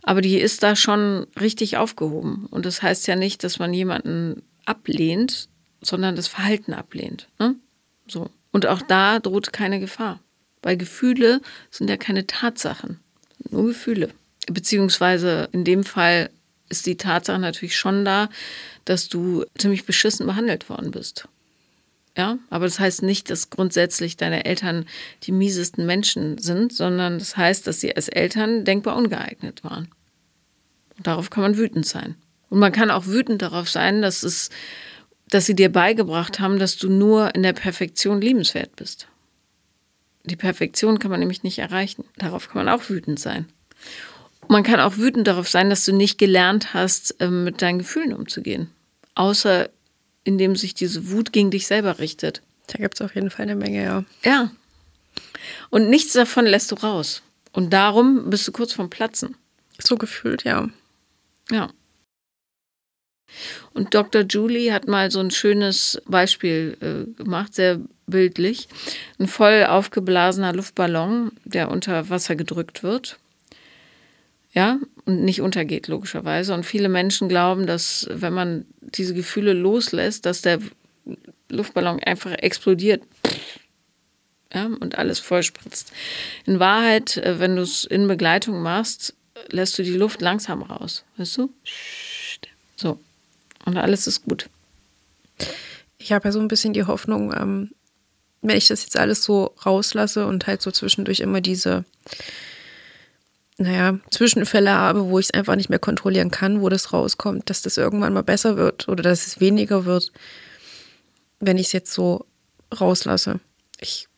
[0.03, 2.47] Aber die ist da schon richtig aufgehoben.
[2.51, 5.49] Und das heißt ja nicht, dass man jemanden ablehnt,
[5.81, 7.29] sondern das Verhalten ablehnt.
[7.39, 7.55] Ne?
[8.09, 8.29] So.
[8.51, 10.19] Und auch da droht keine Gefahr.
[10.63, 13.01] Weil Gefühle sind ja keine Tatsachen,
[13.51, 14.11] nur Gefühle.
[14.47, 16.31] Beziehungsweise in dem Fall
[16.69, 18.29] ist die Tatsache natürlich schon da,
[18.85, 21.29] dass du ziemlich beschissen behandelt worden bist.
[22.17, 24.87] Ja, aber das heißt nicht, dass grundsätzlich deine Eltern
[25.23, 29.89] die miesesten Menschen sind, sondern das heißt, dass sie als Eltern denkbar ungeeignet waren.
[30.99, 32.17] Und darauf kann man wütend sein.
[32.51, 34.51] Und man kann auch wütend darauf sein, dass es,
[35.29, 39.09] dass sie dir beigebracht haben, dass du nur in der Perfektion liebenswert bist.
[40.25, 42.05] Die Perfektion kann man nämlich nicht erreichen.
[42.17, 43.47] Darauf kann man auch wütend sein.
[44.49, 48.13] Man kann auch wütend darauf sein, dass du nicht gelernt hast, ähm, mit deinen Gefühlen
[48.13, 48.71] umzugehen.
[49.15, 49.69] Außer
[50.25, 52.43] indem sich diese Wut gegen dich selber richtet.
[52.69, 54.05] Da gibt es auf jeden Fall eine Menge, ja.
[54.25, 54.51] Ja.
[55.71, 57.23] Und nichts davon lässt du raus.
[57.53, 59.37] Und darum bist du kurz vorm Platzen.
[59.79, 60.69] So gefühlt, ja.
[61.51, 61.71] Ja.
[63.75, 64.23] Und Dr.
[64.23, 68.69] Julie hat mal so ein schönes Beispiel äh, gemacht, sehr bildlich.
[69.19, 73.19] Ein voll aufgeblasener Luftballon, der unter Wasser gedrückt wird
[74.53, 76.55] ja, und nicht untergeht, logischerweise.
[76.55, 80.61] Und viele Menschen glauben, dass wenn man diese Gefühle loslässt, dass der
[81.49, 83.03] Luftballon einfach explodiert
[84.53, 85.93] ja, und alles vollspritzt.
[86.45, 89.15] In Wahrheit, äh, wenn du es in Begleitung machst,
[89.49, 91.05] lässt du die Luft langsam raus.
[91.17, 91.51] Weißt du?
[92.77, 92.99] So.
[93.65, 94.49] Und alles ist gut.
[95.99, 97.71] Ich habe ja so ein bisschen die Hoffnung, ähm,
[98.41, 101.85] wenn ich das jetzt alles so rauslasse und halt so zwischendurch immer diese
[103.59, 107.63] naja, Zwischenfälle habe, wo ich es einfach nicht mehr kontrollieren kann, wo das rauskommt, dass
[107.63, 110.13] das irgendwann mal besser wird oder dass es weniger wird,
[111.39, 112.27] wenn ich es jetzt so
[112.81, 113.41] rauslasse.
[113.79, 114.09] Ich,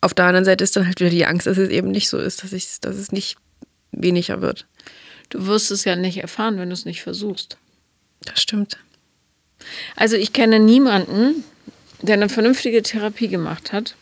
[0.00, 2.18] auf der anderen Seite ist dann halt wieder die Angst, dass es eben nicht so
[2.18, 3.36] ist, dass, ich, dass es nicht
[3.92, 4.66] weniger wird.
[5.28, 7.58] Du wirst es ja nicht erfahren, wenn du es nicht versuchst.
[8.24, 8.78] Das stimmt.
[9.96, 11.44] Also ich kenne niemanden,
[12.02, 13.96] der eine vernünftige Therapie gemacht hat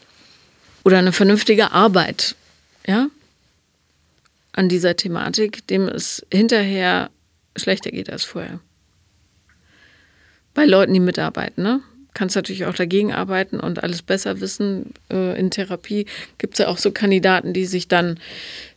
[0.84, 2.34] oder eine vernünftige Arbeit,
[2.86, 3.08] ja,
[4.52, 7.10] an dieser Thematik, dem es hinterher
[7.56, 8.60] schlechter geht als vorher.
[10.54, 11.80] Bei Leuten, die mitarbeiten, ne?
[12.14, 14.92] Kannst natürlich auch dagegen arbeiten und alles besser wissen.
[15.10, 16.04] Äh, in Therapie
[16.36, 18.20] gibt es ja auch so Kandidaten, die sich dann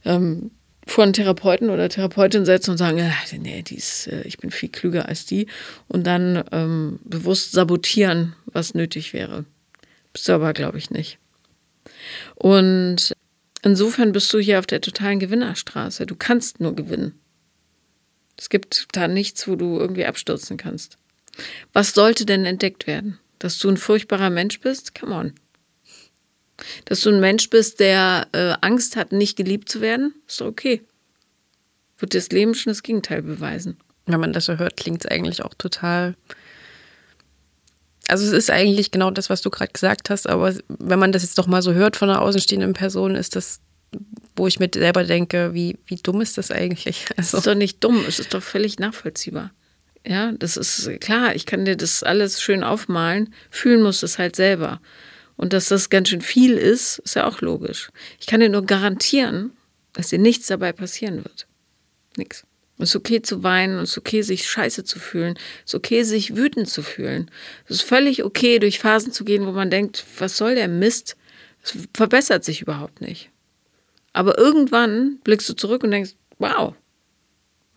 [0.05, 0.51] ähm,
[0.85, 4.51] vor einen Therapeuten oder Therapeutin setzen und sagen, äh, nee, die ist, äh, ich bin
[4.51, 5.47] viel klüger als die.
[5.87, 9.45] Und dann ähm, bewusst sabotieren, was nötig wäre.
[10.13, 11.17] Bist du aber, glaube ich, nicht.
[12.35, 13.15] Und
[13.65, 16.05] Insofern bist du hier auf der totalen Gewinnerstraße.
[16.05, 17.19] Du kannst nur gewinnen.
[18.37, 20.99] Es gibt da nichts, wo du irgendwie abstürzen kannst.
[21.73, 23.17] Was sollte denn entdeckt werden?
[23.39, 24.93] Dass du ein furchtbarer Mensch bist?
[24.93, 25.33] Come on.
[26.85, 30.13] Dass du ein Mensch bist, der äh, Angst hat, nicht geliebt zu werden?
[30.27, 30.81] Ist doch okay.
[31.97, 33.77] Wird das Leben schon das Gegenteil beweisen.
[34.05, 36.15] Wenn man das so hört, klingt es eigentlich auch total.
[38.07, 41.23] Also es ist eigentlich genau das, was du gerade gesagt hast, aber wenn man das
[41.23, 43.61] jetzt doch mal so hört von einer außenstehenden Person, ist das,
[44.35, 47.05] wo ich mir selber denke, wie, wie dumm ist das eigentlich?
[47.17, 47.37] Also.
[47.37, 49.51] Es ist doch nicht dumm, es ist doch völlig nachvollziehbar.
[50.05, 54.35] Ja, das ist klar, ich kann dir das alles schön aufmalen, fühlen muss es halt
[54.35, 54.79] selber.
[55.37, 57.89] Und dass das ganz schön viel ist, ist ja auch logisch.
[58.19, 59.51] Ich kann dir nur garantieren,
[59.93, 61.47] dass dir nichts dabei passieren wird.
[62.17, 62.45] Nix.
[62.77, 66.03] Es ist okay zu weinen, es ist okay, sich scheiße zu fühlen, es ist okay,
[66.03, 67.31] sich wütend zu fühlen.
[67.65, 71.15] Es ist völlig okay, durch Phasen zu gehen, wo man denkt, was soll der Mist?
[71.63, 73.29] Es verbessert sich überhaupt nicht.
[74.11, 76.73] Aber irgendwann blickst du zurück und denkst, wow,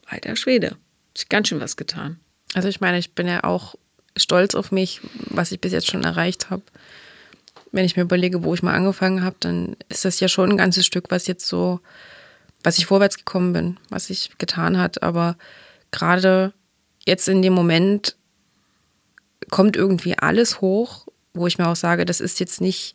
[0.07, 0.77] alter Schwede,
[1.14, 2.18] sich ganz schön was getan.
[2.55, 3.77] Also ich meine, ich bin ja auch
[4.16, 6.62] stolz auf mich, was ich bis jetzt schon erreicht habe.
[7.73, 10.57] Wenn ich mir überlege, wo ich mal angefangen habe, dann ist das ja schon ein
[10.57, 11.81] ganzes Stück, was jetzt so
[12.63, 15.03] was ich vorwärts gekommen bin, was sich getan hat.
[15.03, 15.37] Aber
[15.91, 16.53] gerade
[17.07, 18.17] jetzt in dem Moment
[19.51, 22.95] kommt irgendwie alles hoch, wo ich mir auch sage, das ist jetzt nicht,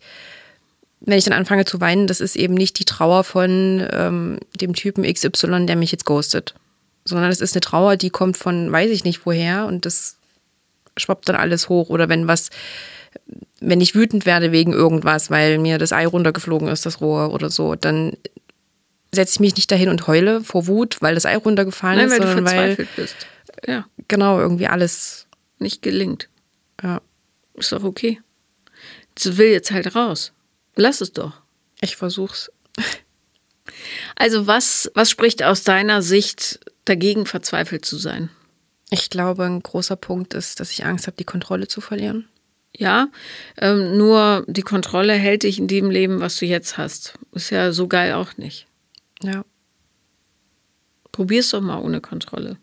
[0.99, 4.73] wenn ich dann anfange zu weinen, das ist eben nicht die Trauer von ähm, dem
[4.73, 6.53] Typen XY, der mich jetzt ghostet,
[7.05, 10.17] sondern es ist eine Trauer, die kommt von weiß ich nicht woher und das
[10.97, 11.89] schwappt dann alles hoch.
[11.89, 12.49] Oder wenn was,
[13.59, 17.49] wenn ich wütend werde wegen irgendwas, weil mir das Ei runtergeflogen ist, das Rohr oder
[17.49, 18.17] so, dann
[19.11, 22.13] setze ich mich nicht dahin und heule vor Wut, weil das Ei runtergefallen Nein, ist,
[22.13, 23.15] weil du sondern weil verzweifelt bist.
[23.65, 25.27] Ja, genau irgendwie alles.
[25.59, 26.29] nicht gelingt.
[26.81, 27.01] Ja.
[27.53, 28.19] Ist doch okay.
[29.15, 30.33] Das will jetzt halt raus.
[30.75, 31.33] Lass es doch.
[31.81, 32.51] Ich versuch's.
[34.15, 38.29] Also was, was spricht aus deiner Sicht dagegen, verzweifelt zu sein?
[38.89, 42.27] Ich glaube, ein großer Punkt ist, dass ich Angst habe, die Kontrolle zu verlieren.
[42.75, 43.09] Ja,
[43.57, 47.13] ähm, nur die Kontrolle hält dich in dem Leben, was du jetzt hast.
[47.31, 48.65] Ist ja so geil auch nicht.
[49.21, 49.45] Ja.
[51.11, 52.57] Probier's doch mal ohne Kontrolle.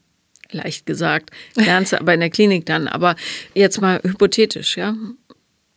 [0.51, 1.31] Leicht gesagt.
[1.55, 2.88] Lernst du aber in der Klinik dann.
[2.88, 3.14] Aber
[3.55, 4.96] jetzt mal hypothetisch, ja.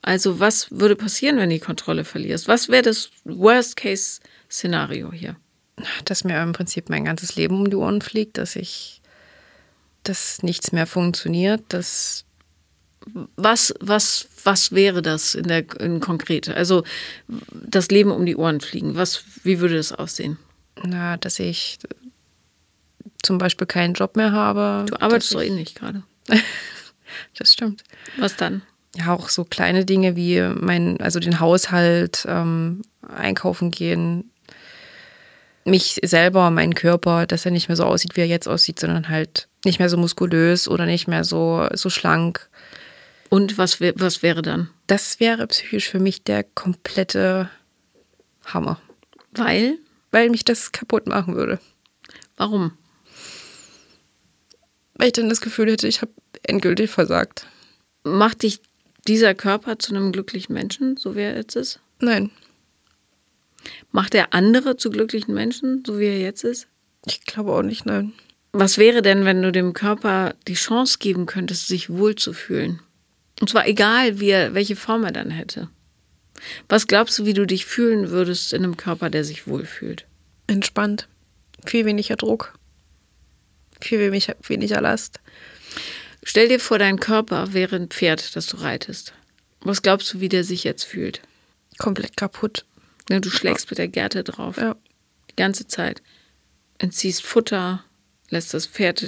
[0.02, 2.48] Also, was würde passieren, wenn du die Kontrolle verlierst?
[2.48, 5.38] Was wäre das Worst-Case-Szenario hier?
[6.06, 9.02] Dass mir im Prinzip mein ganzes Leben um die Ohren fliegt, dass ich,
[10.02, 12.26] dass nichts mehr funktioniert, dass
[13.36, 16.50] Was, was, was wäre das in der in konkret?
[16.50, 16.84] Also
[17.52, 18.96] das Leben um die Ohren fliegen.
[18.96, 20.38] Was, wie würde das aussehen?
[20.82, 21.80] na, dass ich
[23.22, 24.86] zum Beispiel keinen Job mehr habe.
[24.88, 26.04] Du arbeitest dass doch ich, eh nicht gerade.
[27.38, 27.84] Das stimmt.
[28.18, 28.64] Was dann?
[28.96, 34.32] Ja, auch so kleine Dinge wie mein, also den Haushalt, ähm, einkaufen gehen,
[35.64, 39.10] mich selber, meinen Körper, dass er nicht mehr so aussieht, wie er jetzt aussieht, sondern
[39.10, 42.50] halt nicht mehr so muskulös oder nicht mehr so, so schlank.
[43.34, 44.70] Und was, was wäre dann?
[44.86, 47.50] Das wäre psychisch für mich der komplette
[48.46, 48.80] Hammer,
[49.32, 49.80] Weil?
[50.12, 51.60] weil mich das kaputt machen würde.
[52.38, 52.78] Warum?
[54.94, 56.12] Weil ich dann das Gefühl hätte, ich habe
[56.44, 57.48] endgültig versagt.
[58.04, 58.60] Macht dich
[59.08, 61.80] dieser Körper zu einem glücklichen Menschen, so wie er jetzt ist?
[62.00, 62.30] Nein,
[63.92, 66.68] Macht er andere zu glücklichen Menschen, so wie er jetzt ist?
[67.08, 68.14] ich glaube auch nicht, nein.
[68.52, 72.80] Was wäre denn, wenn du dem Körper die Chance geben könntest, sich wohlzufühlen?
[73.44, 75.68] Und zwar egal, wie er, welche Form er dann hätte.
[76.70, 80.06] Was glaubst du, wie du dich fühlen würdest in einem Körper, der sich wohlfühlt?
[80.48, 81.10] Entspannt.
[81.66, 82.58] Viel weniger Druck.
[83.82, 85.20] Viel weniger, weniger Last.
[86.24, 89.14] Stell dir vor, dein Körper wäre ein Pferd, das du reitest.
[89.60, 91.20] Was glaubst du, wie der sich jetzt fühlt?
[91.78, 92.64] Komplett kaputt.
[93.10, 94.56] Ne, du schlägst mit der Gerte drauf.
[94.56, 94.78] Ja.
[95.30, 96.02] Die ganze Zeit.
[96.78, 97.84] Entziehst Futter,
[98.30, 99.06] lässt das Pferd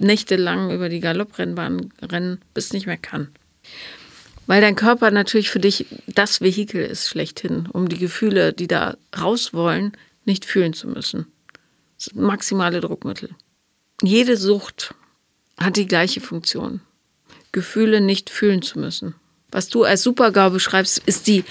[0.00, 3.28] nächtelang über die Galopprennbahn rennen, bis es nicht mehr kann.
[4.46, 8.96] Weil dein Körper natürlich für dich das Vehikel ist, schlechthin, um die Gefühle, die da
[9.18, 9.92] raus wollen,
[10.24, 11.26] nicht fühlen zu müssen.
[11.96, 13.30] Das ist maximale Druckmittel.
[14.02, 14.94] Jede Sucht
[15.58, 16.80] hat die gleiche Funktion.
[17.52, 19.14] Gefühle nicht fühlen zu müssen.
[19.50, 21.44] Was du als Supergau beschreibst, ist, die,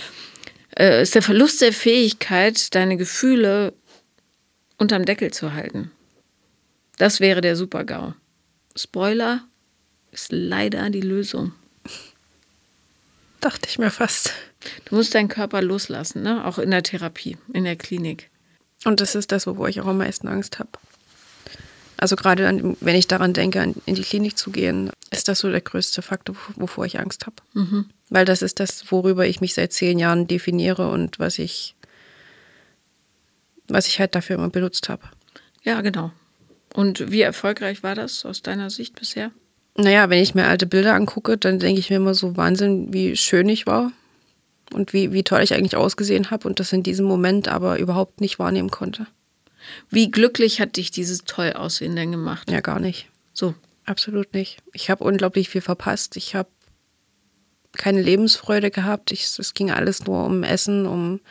[0.78, 3.74] äh, ist der Verlust der Fähigkeit, deine Gefühle
[4.78, 5.92] unterm Deckel zu halten.
[6.98, 8.14] Das wäre der Supergau.
[8.76, 9.44] Spoiler
[10.12, 11.54] ist leider die Lösung.
[13.42, 14.34] Dachte ich mir fast.
[14.86, 16.46] Du musst deinen Körper loslassen, ne?
[16.46, 18.30] auch in der Therapie, in der Klinik.
[18.86, 20.70] Und das ist das, wovor ich auch am meisten Angst habe.
[21.98, 25.50] Also gerade dann, wenn ich daran denke, in die Klinik zu gehen, ist das so
[25.50, 27.36] der größte Faktor, wovor ich Angst habe.
[28.10, 31.76] Weil das ist das, worüber ich mich seit zehn Jahren definiere und was ich,
[33.68, 35.04] was ich halt dafür immer benutzt habe.
[35.64, 36.12] Ja, genau.
[36.74, 39.32] Und wie erfolgreich war das aus deiner Sicht bisher?
[39.78, 43.16] Naja, wenn ich mir alte Bilder angucke, dann denke ich mir immer so Wahnsinn, wie
[43.16, 43.92] schön ich war
[44.74, 48.22] und wie, wie toll ich eigentlich ausgesehen habe und das in diesem Moment aber überhaupt
[48.22, 49.08] nicht wahrnehmen konnte.
[49.90, 52.50] Wie glücklich hat dich dieses toll Aussehen denn gemacht?
[52.50, 53.08] Ja, gar nicht.
[53.34, 53.54] So,
[53.88, 54.58] Absolut nicht.
[54.74, 56.18] Ich habe unglaublich viel verpasst.
[56.18, 56.50] Ich habe
[57.72, 59.12] keine Lebensfreude gehabt.
[59.12, 61.22] Ich, es ging alles nur um Essen, um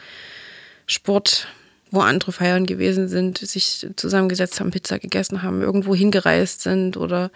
[0.86, 1.48] Sport,
[1.90, 7.30] wo andere feiern gewesen sind, sich zusammengesetzt haben, Pizza gegessen haben, irgendwo hingereist sind oder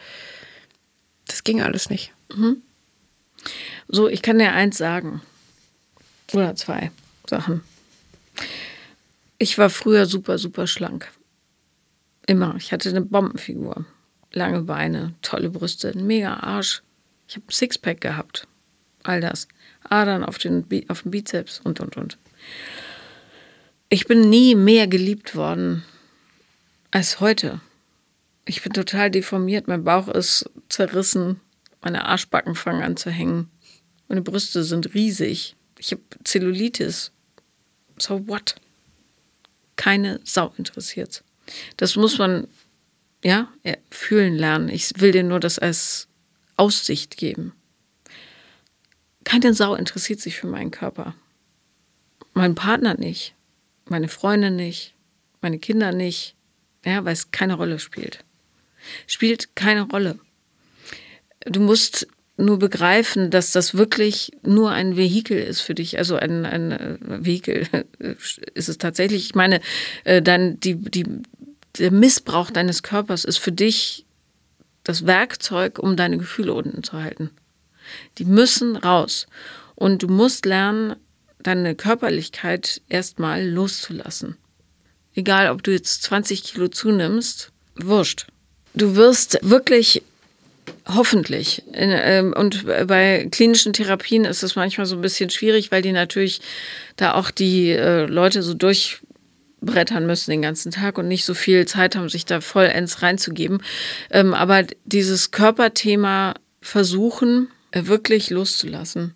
[1.30, 2.12] das ging alles nicht.
[3.88, 5.22] So, ich kann dir eins sagen.
[6.32, 6.90] Oder zwei
[7.28, 7.62] Sachen.
[9.38, 11.10] Ich war früher super, super schlank.
[12.26, 12.54] Immer.
[12.56, 13.84] Ich hatte eine Bombenfigur.
[14.32, 16.82] Lange Beine, tolle Brüste, ein mega Arsch.
[17.26, 18.46] Ich habe ein Sixpack gehabt.
[19.02, 19.48] All das.
[19.82, 22.18] Adern auf, den, auf dem Bizeps und, und, und.
[23.88, 25.84] Ich bin nie mehr geliebt worden
[26.90, 27.60] als heute.
[28.44, 29.68] Ich bin total deformiert.
[29.68, 31.40] Mein Bauch ist zerrissen.
[31.82, 33.50] Meine Arschbacken fangen an zu hängen.
[34.08, 35.56] Meine Brüste sind riesig.
[35.78, 37.12] Ich habe Zellulitis.
[37.98, 38.56] So what?
[39.76, 41.22] Keine Sau interessiert.
[41.76, 42.48] Das muss man
[43.22, 44.68] ja ja, fühlen lernen.
[44.68, 46.08] Ich will dir nur das als
[46.56, 47.52] Aussicht geben.
[49.24, 51.14] Keine Sau interessiert sich für meinen Körper.
[52.34, 53.34] Mein Partner nicht.
[53.88, 54.94] Meine Freunde nicht.
[55.40, 56.34] Meine Kinder nicht.
[56.84, 58.24] Ja, weil es keine Rolle spielt.
[59.06, 60.18] Spielt keine Rolle.
[61.46, 62.06] Du musst
[62.40, 65.98] nur begreifen, dass das wirklich nur ein Vehikel ist für dich.
[65.98, 67.66] Also ein, ein äh, Vehikel
[68.54, 69.26] ist es tatsächlich.
[69.26, 69.60] Ich meine,
[70.04, 71.04] äh, dann die, die,
[71.78, 74.06] der Missbrauch deines Körpers ist für dich
[74.84, 77.30] das Werkzeug, um deine Gefühle unten zu halten.
[78.18, 79.26] Die müssen raus.
[79.74, 80.96] Und du musst lernen,
[81.42, 84.36] deine Körperlichkeit erstmal loszulassen.
[85.14, 88.26] Egal, ob du jetzt 20 Kilo zunimmst, wurscht.
[88.74, 90.02] Du wirst wirklich
[90.86, 91.62] hoffentlich.
[91.72, 96.40] Ähm, und bei klinischen Therapien ist es manchmal so ein bisschen schwierig, weil die natürlich
[96.96, 101.66] da auch die äh, Leute so durchbrettern müssen den ganzen Tag und nicht so viel
[101.66, 103.62] Zeit haben, sich da vollends reinzugeben.
[104.10, 109.14] Ähm, aber dieses Körperthema versuchen, wirklich loszulassen.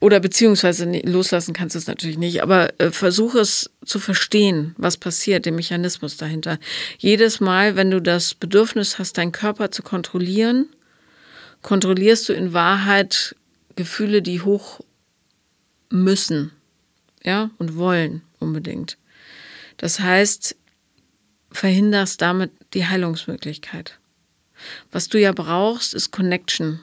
[0.00, 4.96] Oder beziehungsweise loslassen kannst du es natürlich nicht, aber äh, versuche es zu verstehen, was
[4.96, 6.58] passiert, den Mechanismus dahinter.
[6.98, 10.68] Jedes Mal, wenn du das Bedürfnis hast, deinen Körper zu kontrollieren,
[11.62, 13.36] kontrollierst du in Wahrheit
[13.76, 14.80] Gefühle, die hoch
[15.88, 16.50] müssen,
[17.22, 18.98] ja, und wollen unbedingt.
[19.76, 20.56] Das heißt,
[21.50, 23.98] verhinderst damit die Heilungsmöglichkeit.
[24.90, 26.80] Was du ja brauchst, ist Connection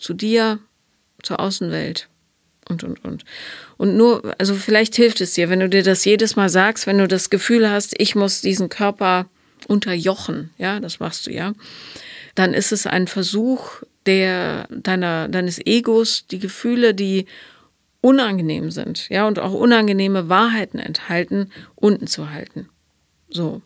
[0.00, 0.58] zu dir,
[1.22, 2.08] zur Außenwelt
[2.68, 3.24] und, und, und.
[3.76, 6.98] Und nur, also vielleicht hilft es dir, wenn du dir das jedes Mal sagst, wenn
[6.98, 9.26] du das Gefühl hast, ich muss diesen Körper
[9.68, 11.52] unterjochen, ja, das machst du ja,
[12.34, 17.26] dann ist es ein Versuch der, deiner, deines Egos, die Gefühle, die
[18.00, 22.68] unangenehm sind, ja, und auch unangenehme Wahrheiten enthalten, unten zu halten.
[23.28, 23.60] So.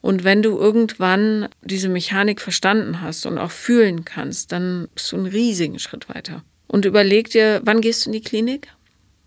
[0.00, 5.16] Und wenn du irgendwann diese Mechanik verstanden hast und auch fühlen kannst, dann bist du
[5.16, 6.42] einen riesigen Schritt weiter.
[6.66, 8.68] Und überleg dir, wann gehst du in die Klinik?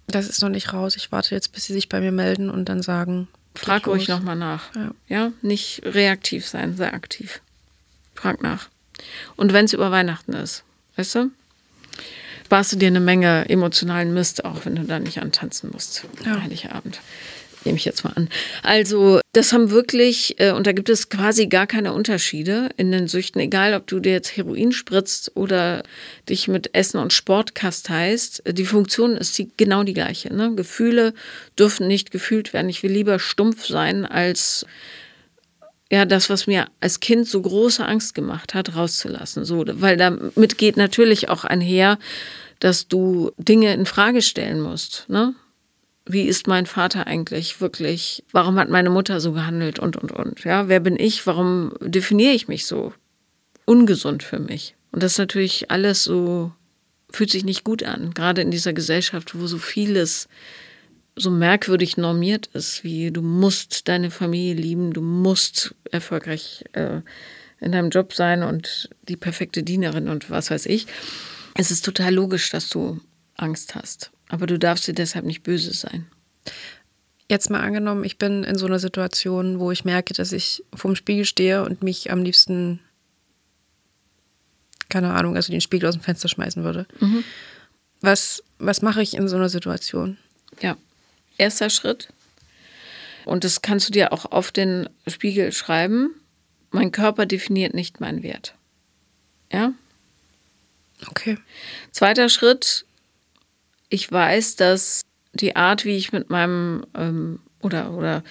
[0.08, 0.96] Das ist noch nicht raus.
[0.96, 3.28] Ich warte jetzt, bis sie sich bei mir melden und dann sagen.
[3.56, 4.74] Frag ruhig nochmal nach.
[4.76, 4.92] Ja.
[5.08, 7.42] ja, nicht reaktiv sein, sei aktiv.
[8.16, 8.70] Frag nach.
[9.36, 10.64] Und wenn es über Weihnachten ist,
[10.96, 11.32] weißt du?
[12.46, 16.06] Sparst du dir eine Menge emotionalen Mist, auch wenn du da nicht antanzen musst.
[16.26, 16.42] Ja.
[16.42, 17.00] Heilige Abend
[17.66, 18.30] nehme ich jetzt mal an.
[18.64, 23.08] Also, das haben wirklich, äh, und da gibt es quasi gar keine Unterschiede in den
[23.08, 25.84] Süchten, egal ob du dir jetzt Heroin spritzt oder
[26.30, 28.44] dich mit Essen und Sport kasteißt.
[28.52, 30.34] Die Funktion ist die, genau die gleiche.
[30.34, 30.54] Ne?
[30.56, 31.14] Gefühle
[31.58, 32.70] dürfen nicht gefühlt werden.
[32.70, 34.66] Ich will lieber stumpf sein, als
[35.92, 39.44] ja, das, was mir als Kind so große Angst gemacht hat, rauszulassen.
[39.44, 42.00] So, weil damit geht natürlich auch einher,
[42.60, 45.06] dass du Dinge in Frage stellen musst.
[45.10, 45.36] Ne?
[46.12, 48.24] Wie ist mein Vater eigentlich wirklich?
[48.32, 50.44] Warum hat meine Mutter so gehandelt und und und?
[50.44, 51.26] Ja, wer bin ich?
[51.28, 52.94] Warum definiere ich mich so
[53.66, 54.76] ungesund für mich?
[54.92, 56.52] Und das ist natürlich alles so
[57.12, 60.28] fühlt sich nicht gut an, gerade in dieser Gesellschaft, wo so vieles
[61.16, 67.02] so merkwürdig normiert ist, wie du musst deine Familie lieben, du musst erfolgreich äh,
[67.60, 70.88] in deinem Job sein und die perfekte Dienerin und was weiß ich.
[71.56, 73.02] Es ist total logisch, dass du
[73.36, 74.12] Angst hast.
[74.32, 76.08] Aber du darfst dir deshalb nicht böse sein.
[77.30, 80.96] Jetzt mal angenommen, ich bin in so einer Situation, wo ich merke, dass ich vorm
[80.96, 82.80] Spiegel stehe und mich am liebsten,
[84.88, 86.88] keine Ahnung, also den Spiegel aus dem Fenster schmeißen würde.
[87.02, 87.26] Mhm.
[88.00, 90.18] Was, was mache ich in so einer Situation?
[90.62, 90.78] Ja,
[91.38, 92.08] erster Schritt.
[93.26, 96.16] Und das kannst du dir auch auf den Spiegel schreiben.
[96.72, 98.56] Mein Körper definiert nicht meinen Wert.
[99.52, 99.74] Ja?
[101.08, 101.38] Okay.
[101.92, 102.86] Zweiter Schritt,
[103.92, 105.02] ich weiß, dass
[105.34, 108.24] die Art, wie ich mit meinem ähm, oder oder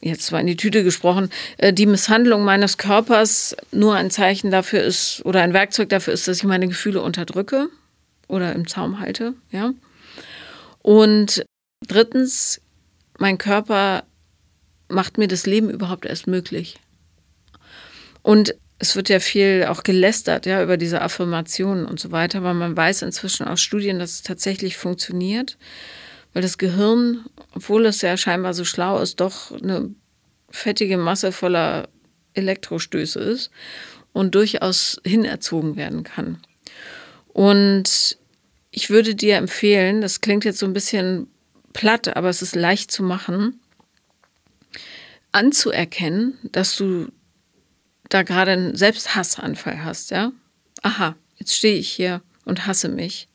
[0.00, 4.82] jetzt zwar in die Tüte gesprochen, äh, die Misshandlung meines Körpers nur ein Zeichen dafür
[4.82, 7.68] ist oder ein Werkzeug dafür ist, dass ich meine Gefühle unterdrücke
[8.28, 9.72] oder im Zaum halte, ja.
[10.82, 11.44] Und
[11.86, 12.60] drittens,
[13.18, 14.04] mein Körper
[14.88, 16.78] macht mir das Leben überhaupt erst möglich.
[18.22, 22.54] Und es wird ja viel auch gelästert, ja, über diese Affirmationen und so weiter, aber
[22.54, 25.56] man weiß inzwischen aus Studien, dass es tatsächlich funktioniert,
[26.34, 29.90] weil das Gehirn, obwohl es ja scheinbar so schlau ist, doch eine
[30.50, 31.88] fettige Masse voller
[32.34, 33.50] Elektrostöße ist
[34.12, 36.38] und durchaus hinerzogen werden kann.
[37.28, 38.18] Und
[38.70, 41.28] ich würde dir empfehlen, das klingt jetzt so ein bisschen
[41.72, 43.58] platt, aber es ist leicht zu machen,
[45.32, 47.08] anzuerkennen, dass du
[48.08, 50.32] da gerade einen Selbsthassanfall hast, ja?
[50.82, 53.28] Aha, jetzt stehe ich hier und hasse mich.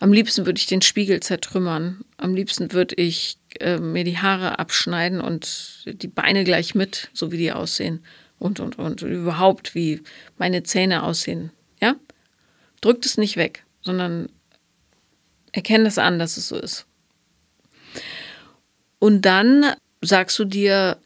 [0.00, 2.04] Am liebsten würde ich den Spiegel zertrümmern.
[2.16, 7.32] Am liebsten würde ich äh, mir die Haare abschneiden und die Beine gleich mit, so
[7.32, 8.04] wie die aussehen.
[8.38, 9.02] Und, und, und.
[9.02, 10.00] überhaupt, wie
[10.36, 11.50] meine Zähne aussehen.
[11.80, 11.96] Ja?
[12.80, 14.28] Drückt es nicht weg, sondern
[15.50, 16.86] erkenne das an, dass es so ist.
[19.00, 20.98] Und dann sagst du dir,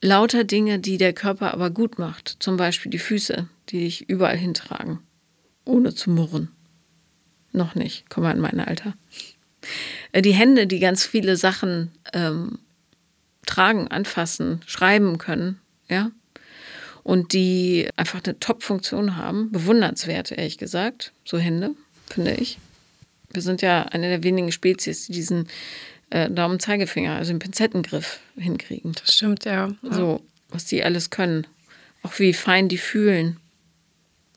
[0.00, 2.36] lauter Dinge, die der Körper aber gut macht.
[2.40, 5.00] Zum Beispiel die Füße, die dich überall hintragen.
[5.64, 6.48] ohne zu murren.
[7.52, 8.94] Noch nicht, komm mal in mein Alter.
[10.12, 12.58] Äh, die Hände, die ganz viele Sachen ähm,
[13.46, 16.10] tragen, anfassen, schreiben können, ja,
[17.02, 21.74] und die einfach eine Top-Funktion haben, bewundernswert, ehrlich gesagt, so Hände,
[22.08, 22.58] finde ich.
[23.32, 25.48] Wir sind ja eine der wenigen Spezies, die diesen
[26.10, 28.92] äh, Daumen-Zeigefinger, also den Pinzettengriff hinkriegen.
[28.92, 29.68] Das stimmt, ja.
[29.82, 29.92] ja.
[29.92, 31.46] So, was die alles können.
[32.02, 33.38] Auch wie fein die fühlen.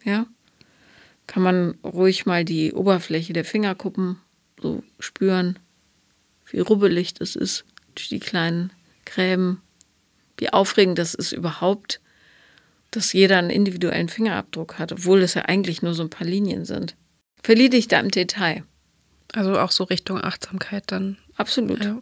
[0.03, 0.27] Ja.
[1.27, 4.17] Kann man ruhig mal die Oberfläche der Fingerkuppen
[4.61, 5.59] so spüren,
[6.49, 7.65] wie rubbelig das ist
[7.95, 8.71] durch die kleinen
[9.05, 9.61] Gräben.
[10.37, 12.01] Wie aufregend das ist überhaupt,
[12.91, 16.65] dass jeder einen individuellen Fingerabdruck hat, obwohl es ja eigentlich nur so ein paar Linien
[16.65, 16.95] sind.
[17.41, 18.63] Verliere dich da im Detail.
[19.31, 21.17] Also auch so Richtung Achtsamkeit dann.
[21.37, 21.83] Absolut.
[21.83, 22.01] Ja.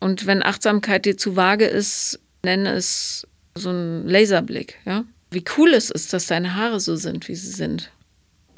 [0.00, 5.04] Und wenn Achtsamkeit dir zu vage ist, nenne es so einen Laserblick, ja.
[5.30, 7.90] Wie cool es ist, dass deine Haare so sind, wie sie sind.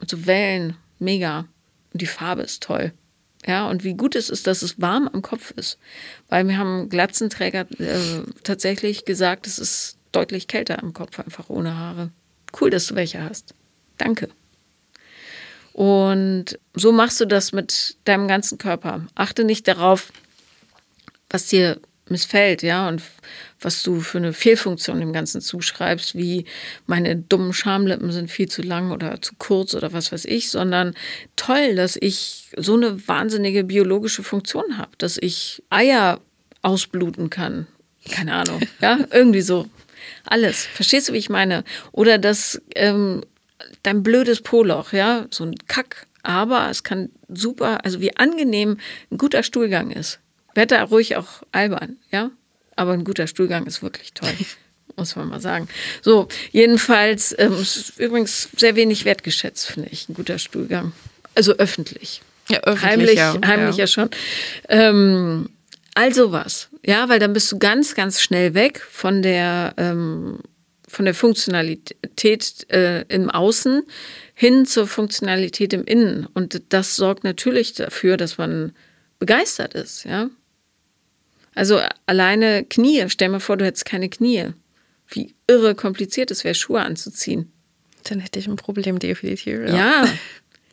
[0.01, 1.47] Und so Wellen, mega.
[1.93, 2.93] Und die Farbe ist toll.
[3.47, 5.79] Ja, und wie gut es ist, dass es warm am Kopf ist.
[6.29, 11.77] Weil wir haben Glatzenträger äh, tatsächlich gesagt, es ist deutlich kälter am Kopf, einfach ohne
[11.77, 12.11] Haare.
[12.59, 13.55] Cool, dass du welche hast.
[13.99, 14.29] Danke.
[15.75, 19.05] Und so machst du das mit deinem ganzen Körper.
[19.17, 20.13] Achte nicht darauf,
[21.29, 23.03] was dir missfällt, ja, und
[23.61, 26.45] was du für eine Fehlfunktion dem Ganzen zuschreibst, wie
[26.87, 30.95] meine dummen Schamlippen sind viel zu lang oder zu kurz oder was weiß ich, sondern
[31.35, 36.21] toll, dass ich so eine wahnsinnige biologische Funktion habe, dass ich Eier
[36.63, 37.67] ausbluten kann.
[38.13, 39.67] Keine Ahnung, ja, irgendwie so.
[40.25, 40.67] Alles.
[40.67, 41.65] Verstehst du, wie ich meine?
[41.91, 43.23] Oder dass ähm,
[43.83, 46.07] dein blödes Poloch, ja, so ein Kack.
[46.23, 48.79] Aber es kann super, also wie angenehm
[49.11, 50.21] ein guter Stuhlgang ist.
[50.55, 52.31] Da ruhig auch albern, ja.
[52.77, 54.31] Aber ein guter Stuhlgang ist wirklich toll.
[54.97, 55.69] muss man mal sagen.
[56.03, 60.93] So, jedenfalls, ähm, ist übrigens sehr wenig wertgeschätzt, finde ich, ein guter Stuhlgang.
[61.35, 62.23] Also öffentlich.
[62.49, 62.91] Ja, öffentlich.
[62.91, 63.41] Heimlich ja.
[63.45, 64.11] heimlich ja, ja schon.
[64.69, 65.51] Ähm,
[65.95, 70.41] also was, ja, weil dann bist du ganz, ganz schnell weg von der ähm,
[70.95, 73.83] von der Funktionalität äh, im Außen
[74.35, 76.27] hin zur Funktionalität im Innen.
[76.33, 78.73] Und das sorgt natürlich dafür, dass man
[79.19, 80.31] begeistert ist, ja.
[81.55, 84.51] Also alleine Knie, stell mir vor, du hättest keine Knie.
[85.09, 87.53] Wie irre kompliziert es wäre, Schuhe anzuziehen.
[88.05, 89.47] Dann hätte ich ein Problem, definitiv.
[89.47, 89.77] Ja.
[89.77, 90.09] ja.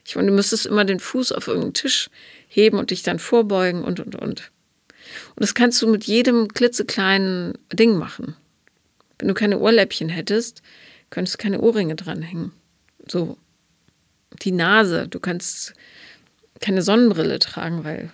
[0.03, 2.09] Ich meine, du müsstest immer den Fuß auf irgendeinen Tisch
[2.47, 4.51] heben und dich dann vorbeugen und, und, und.
[5.36, 8.36] Und das kannst du mit jedem klitzekleinen Ding machen.
[9.22, 10.63] Wenn du keine Ohrläppchen hättest,
[11.11, 12.53] könntest du keine Ohrringe dranhängen.
[13.07, 13.38] So.
[14.41, 15.76] Die Nase, du kannst
[16.59, 18.11] keine Sonnenbrille tragen, weil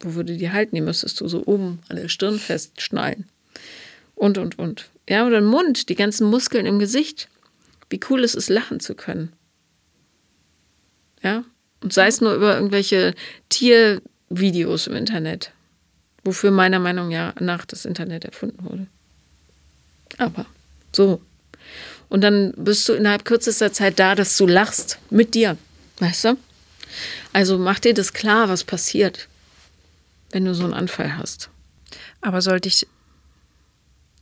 [0.00, 0.74] wo würde die halten?
[0.74, 3.26] Die müsstest du so oben an der Stirn festschnallen.
[4.16, 4.90] Und, und, und.
[5.08, 7.28] Ja, oder ein Mund, die ganzen Muskeln im Gesicht.
[7.88, 9.32] Wie cool ist es, lachen zu können.
[11.22, 11.44] Ja,
[11.80, 13.14] und sei es nur über irgendwelche
[13.50, 15.52] Tiervideos im Internet,
[16.24, 18.88] wofür meiner Meinung nach das Internet erfunden wurde.
[20.16, 20.46] Aber
[20.92, 21.20] so.
[22.08, 25.56] Und dann bist du innerhalb kürzester Zeit da, dass du lachst mit dir.
[25.98, 26.36] Weißt du?
[27.32, 29.28] Also mach dir das klar, was passiert,
[30.30, 31.50] wenn du so einen Anfall hast.
[32.20, 32.86] Aber sollte ich,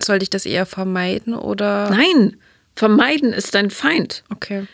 [0.03, 1.91] sollte ich das eher vermeiden oder?
[1.91, 2.37] Nein,
[2.74, 4.24] vermeiden ist dein Feind.
[4.30, 4.66] Okay.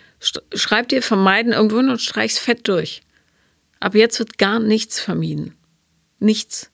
[0.54, 3.02] Schreib dir vermeiden irgendwo hin und streich's fett durch.
[3.80, 5.54] Ab jetzt wird gar nichts vermieden.
[6.20, 6.70] Nichts.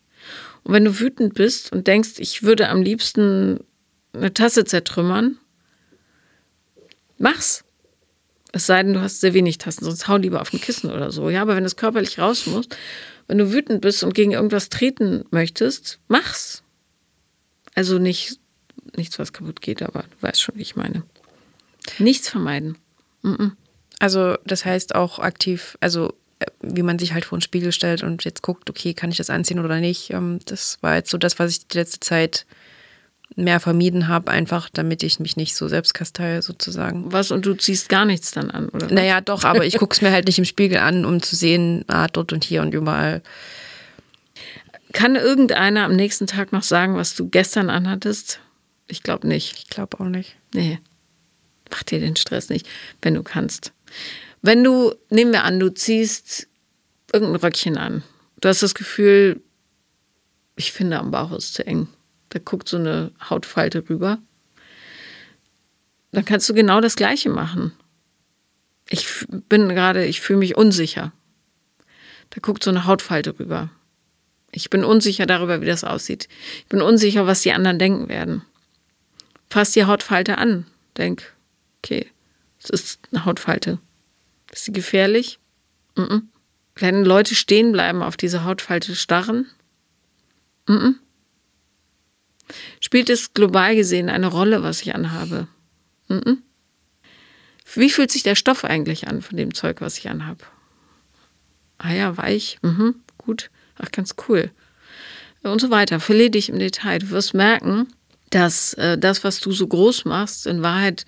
[0.62, 3.60] Und wenn du wütend bist und denkst, ich würde am liebsten
[4.18, 5.38] eine Tasse zertrümmern,
[7.18, 7.64] mach's.
[8.52, 11.12] Es sei denn, du hast sehr wenig Tassen, sonst hau lieber auf ein Kissen oder
[11.12, 11.28] so.
[11.28, 12.66] Ja, aber wenn es körperlich raus muss,
[13.26, 16.62] wenn du wütend bist und gegen irgendwas treten möchtest, mach's.
[17.74, 18.40] Also nicht
[18.96, 21.02] nichts, was kaputt geht, aber du weißt schon, wie ich meine.
[21.98, 22.76] Nichts vermeiden.
[23.22, 23.52] Mm -mm.
[23.98, 28.02] Also das heißt auch aktiv, also äh, wie man sich halt vor den Spiegel stellt
[28.02, 30.10] und jetzt guckt, okay, kann ich das anziehen oder nicht.
[30.10, 32.46] Ähm, das war jetzt so das, was ich die letzte Zeit
[33.36, 37.12] mehr vermieden habe, einfach damit ich mich nicht so selbst kasteihe sozusagen.
[37.12, 38.92] Was, und du ziehst gar nichts dann an, oder?
[38.92, 41.84] Naja, doch, aber ich gucke es mir halt nicht im Spiegel an, um zu sehen,
[41.88, 43.22] ah, dort und hier und überall.
[44.92, 48.40] Kann irgendeiner am nächsten Tag noch sagen, was du gestern anhattest?
[48.86, 49.54] Ich glaube nicht.
[49.58, 50.36] Ich glaube auch nicht.
[50.54, 50.80] Nee.
[51.70, 52.66] Mach dir den Stress nicht,
[53.02, 53.72] wenn du kannst.
[54.40, 56.48] Wenn du, nehmen wir an, du ziehst
[57.12, 58.02] irgendein Röckchen an.
[58.40, 59.42] Du hast das Gefühl,
[60.56, 61.88] ich finde, am Bauch ist zu eng
[62.30, 64.18] da guckt so eine Hautfalte rüber.
[66.12, 67.72] Dann kannst du genau das Gleiche machen.
[68.88, 71.12] Ich bin gerade, ich fühle mich unsicher.
[72.30, 73.70] Da guckt so eine Hautfalte rüber.
[74.50, 76.28] Ich bin unsicher darüber, wie das aussieht.
[76.60, 78.42] Ich bin unsicher, was die anderen denken werden.
[79.50, 80.66] Fass die Hautfalte an.
[80.96, 81.34] Denk,
[81.78, 82.10] okay,
[82.62, 83.78] es ist eine Hautfalte.
[84.50, 85.38] Ist sie gefährlich?
[85.96, 86.28] Mhm.
[86.74, 89.46] Wenn Leute stehen bleiben auf diese Hautfalte starren?
[90.66, 90.98] Mhm.
[92.80, 95.48] Spielt es global gesehen eine Rolle, was ich anhabe?
[96.08, 96.42] Mhm.
[97.74, 100.44] Wie fühlt sich der Stoff eigentlich an von dem Zeug, was ich anhabe?
[101.76, 102.58] Ah ja, weich.
[102.62, 103.50] Mhm, gut.
[103.76, 104.50] Ach, ganz cool.
[105.42, 106.00] Und so weiter.
[106.00, 106.98] Verlier dich im Detail.
[106.98, 107.86] Du wirst merken,
[108.30, 111.06] dass äh, das, was du so groß machst, in Wahrheit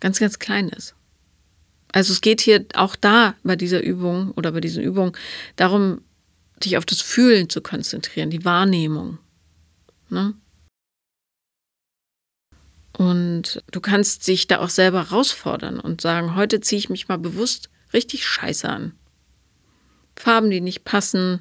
[0.00, 0.94] ganz, ganz klein ist.
[1.92, 5.12] Also es geht hier auch da bei dieser Übung oder bei diesen Übungen
[5.56, 6.02] darum,
[6.62, 9.18] dich auf das Fühlen zu konzentrieren, die Wahrnehmung.
[10.10, 10.34] Ne?
[12.98, 17.16] Und du kannst dich da auch selber herausfordern und sagen, heute ziehe ich mich mal
[17.16, 18.92] bewusst richtig scheiße an.
[20.16, 21.40] Farben, die nicht passen,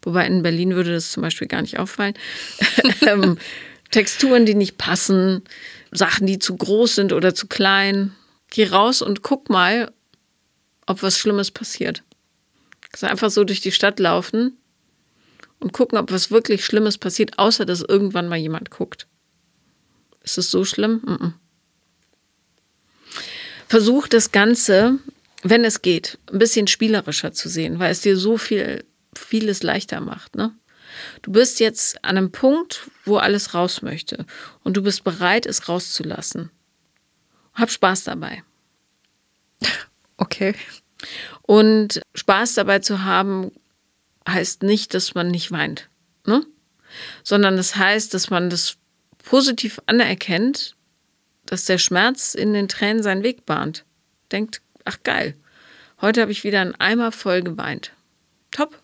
[0.00, 2.14] wobei in Berlin würde das zum Beispiel gar nicht auffallen.
[3.06, 3.38] Ähm,
[3.90, 5.42] Texturen, die nicht passen,
[5.92, 8.12] Sachen, die zu groß sind oder zu klein.
[8.50, 9.92] Geh raus und guck mal,
[10.86, 12.02] ob was Schlimmes passiert.
[12.92, 14.56] Also einfach so durch die Stadt laufen
[15.58, 19.06] und gucken, ob was wirklich Schlimmes passiert, außer dass irgendwann mal jemand guckt.
[20.22, 21.00] Ist es so schlimm?
[21.04, 21.32] Mm -mm.
[23.68, 24.98] Versuch das Ganze,
[25.42, 30.00] wenn es geht, ein bisschen spielerischer zu sehen, weil es dir so viel, vieles leichter
[30.00, 30.36] macht.
[30.36, 30.54] Ne?
[31.22, 34.24] Du bist jetzt an einem Punkt, wo alles raus möchte
[34.64, 36.50] und du bist bereit, es rauszulassen.
[37.54, 38.42] Hab Spaß dabei.
[40.20, 40.56] Okay.
[41.42, 43.52] Und Spaß dabei zu haben,
[44.28, 45.88] heißt nicht, dass man nicht weint,
[46.26, 46.44] ne?
[47.22, 48.78] sondern das heißt, dass man das
[49.28, 50.74] positiv anerkennt,
[51.44, 53.84] dass der Schmerz in den Tränen seinen Weg bahnt.
[54.32, 55.34] Denkt, ach geil,
[56.00, 57.92] heute habe ich wieder einen Eimer voll geweint.
[58.50, 58.82] Top.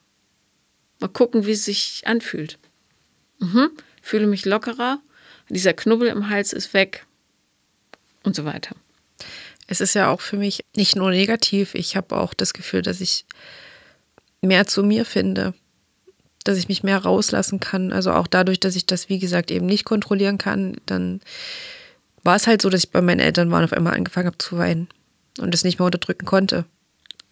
[1.00, 2.58] Mal gucken, wie es sich anfühlt.
[3.38, 3.70] Mhm.
[4.02, 5.00] Fühle mich lockerer,
[5.48, 7.06] dieser Knubbel im Hals ist weg
[8.22, 8.76] und so weiter.
[9.66, 13.00] Es ist ja auch für mich nicht nur negativ, ich habe auch das Gefühl, dass
[13.00, 13.24] ich
[14.42, 15.54] mehr zu mir finde
[16.44, 17.92] dass ich mich mehr rauslassen kann.
[17.92, 21.20] Also auch dadurch, dass ich das, wie gesagt, eben nicht kontrollieren kann, dann
[22.22, 24.38] war es halt so, dass ich bei meinen Eltern war und auf einmal angefangen habe
[24.38, 24.88] zu weinen
[25.38, 26.64] und das nicht mehr unterdrücken konnte.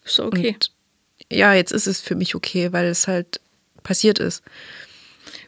[0.04, 0.54] Ist okay.
[0.54, 0.72] Und
[1.30, 3.40] ja, jetzt ist es für mich okay, weil es halt
[3.82, 4.42] passiert ist.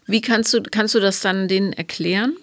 [0.07, 2.37] Wie kannst du, kannst du das dann denen erklären?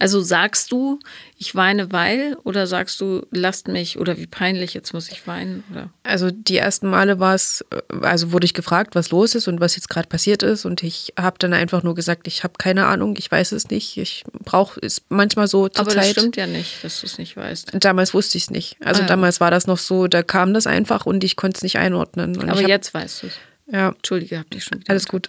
[0.00, 0.98] Also sagst du,
[1.36, 5.64] ich weine weil oder sagst du, lasst mich oder wie peinlich, jetzt muss ich weinen?
[5.72, 5.90] Oder?
[6.04, 9.60] Also die ersten Male war es, äh, also wurde ich gefragt, was los ist und
[9.60, 12.86] was jetzt gerade passiert ist und ich habe dann einfach nur gesagt, ich habe keine
[12.86, 16.04] Ahnung, ich weiß es nicht, ich brauche es manchmal so zur Aber Zeit.
[16.04, 17.72] das stimmt ja nicht, dass du es nicht weißt.
[17.80, 18.76] Damals wusste ich es nicht.
[18.84, 19.08] Also Ah, ja.
[19.08, 22.36] damals war das noch so, da kam das einfach und ich konnte es nicht einordnen.
[22.36, 23.32] Und Aber hab, jetzt weißt du es.
[23.70, 25.28] Ja, Entschuldige, hab dich schon wieder alles gut.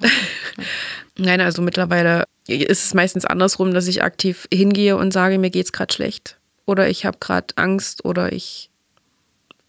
[1.17, 5.71] Nein, also mittlerweile ist es meistens andersrum, dass ich aktiv hingehe und sage, mir geht's
[5.71, 6.37] gerade schlecht.
[6.65, 8.69] Oder ich habe gerade Angst oder ich,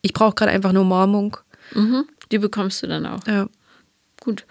[0.02, 1.36] ich brauche gerade einfach eine Umarmung.
[1.74, 2.06] Mhm.
[2.30, 3.26] Die bekommst du dann auch.
[3.26, 3.48] Ja.
[4.20, 4.46] Gut.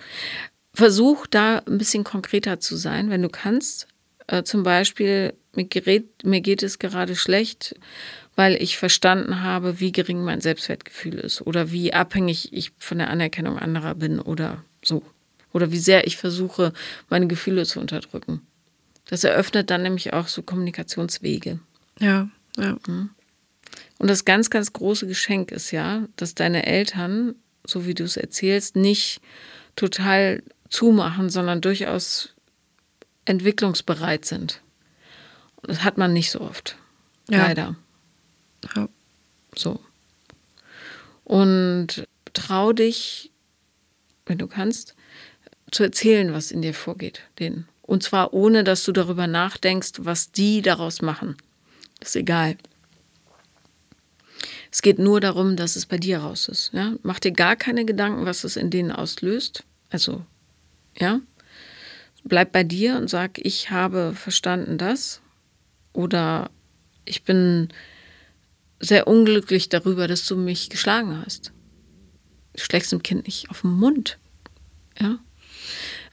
[0.74, 3.88] Versuch da ein bisschen konkreter zu sein, wenn du kannst.
[4.28, 7.76] Äh, zum Beispiel, mir, gerät, mir geht es gerade schlecht,
[8.36, 13.10] weil ich verstanden habe, wie gering mein Selbstwertgefühl ist oder wie abhängig ich von der
[13.10, 15.04] Anerkennung anderer bin oder so.
[15.54, 16.74] Oder wie sehr ich versuche,
[17.10, 18.42] meine Gefühle zu unterdrücken.
[19.06, 21.60] Das eröffnet dann nämlich auch so Kommunikationswege.
[22.00, 22.78] Ja, ja.
[22.86, 27.36] Und das ganz, ganz große Geschenk ist ja, dass deine Eltern,
[27.66, 29.22] so wie du es erzählst, nicht
[29.76, 32.36] total zumachen, sondern durchaus
[33.26, 34.62] entwicklungsbereit sind.
[35.64, 36.78] Das hat man nicht so oft.
[37.30, 37.48] Ja.
[37.48, 37.76] Leider.
[38.76, 38.88] ja.
[39.56, 39.80] So.
[41.24, 43.32] Und trau dich,
[44.26, 44.96] wenn du kannst,
[45.72, 47.68] zu erzählen, was in dir vorgeht, denen.
[47.82, 51.38] Und zwar ohne, dass du darüber nachdenkst, was die daraus machen.
[52.00, 52.56] Das ist egal.
[54.72, 56.72] Es geht nur darum, dass es bei dir raus ist.
[56.74, 56.94] Ja?
[57.02, 59.64] Mach dir gar keine Gedanken, was es in denen auslöst.
[59.90, 60.24] Also,
[60.98, 61.22] ja.
[62.24, 65.22] Bleib bei dir und sag, ich habe verstanden das.
[65.94, 66.52] Oder
[67.06, 67.70] ich bin
[68.80, 71.52] sehr unglücklich darüber, dass du mich geschlagen hast.
[72.54, 74.20] Du schlägst dem Kind nicht auf den Mund.
[75.00, 75.20] Ja.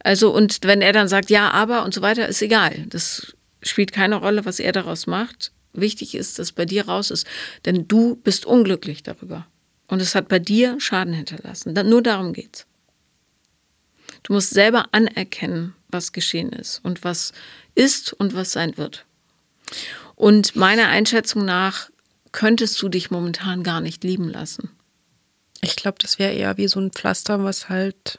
[0.01, 2.87] Also, und wenn er dann sagt, ja, aber und so weiter, ist egal.
[2.89, 5.53] Das spielt keine Rolle, was er daraus macht.
[5.73, 7.27] Wichtig ist, dass bei dir raus ist,
[7.65, 9.47] denn du bist unglücklich darüber.
[9.89, 11.75] Und es hat bei dir Schaden hinterlassen.
[11.75, 12.67] Nur darum geht's.
[14.23, 17.33] Du musst selber anerkennen, was geschehen ist und was
[17.75, 19.05] ist und was sein wird.
[20.17, 21.91] Und meiner Einschätzung nach
[22.33, 24.71] könntest du dich momentan gar nicht lieben lassen.
[25.61, 28.19] Ich glaube, das wäre eher wie so ein Pflaster, was halt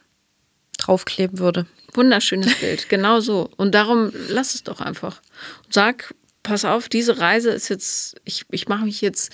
[0.88, 1.66] draufkleben würde.
[1.94, 3.50] Wunderschönes Bild, genau so.
[3.58, 5.22] Und darum lass es doch einfach.
[5.66, 6.14] Und sag,
[6.44, 9.32] pass auf, diese Reise ist jetzt, ich, ich mache mich jetzt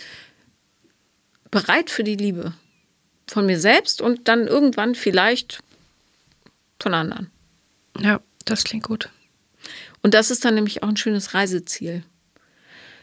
[1.51, 2.53] bereit für die Liebe.
[3.27, 5.59] Von mir selbst und dann irgendwann vielleicht
[6.79, 7.29] von anderen.
[7.99, 9.09] Ja, das klingt gut.
[10.01, 12.03] Und das ist dann nämlich auch ein schönes Reiseziel.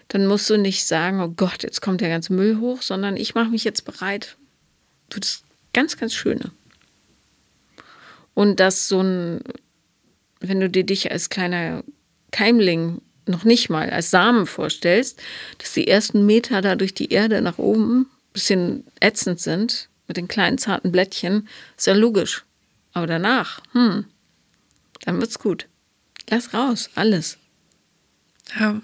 [0.08, 3.34] Dann musst du nicht sagen, oh Gott, jetzt kommt der ganze Müll hoch, sondern ich
[3.34, 4.36] mache mich jetzt bereit
[5.08, 5.42] für das
[5.72, 6.52] ganz, ganz Schöne.
[8.40, 9.42] Und das so ein,
[10.40, 11.84] wenn du dir dich als kleiner
[12.30, 15.20] Keimling noch nicht mal als Samen vorstellst,
[15.58, 20.16] dass die ersten Meter da durch die Erde nach oben ein bisschen ätzend sind, mit
[20.16, 22.46] den kleinen zarten Blättchen, ist ja logisch.
[22.94, 24.06] Aber danach, hm,
[25.02, 25.68] dann wird's gut.
[26.30, 27.36] Lass raus, alles.
[28.58, 28.80] Ja.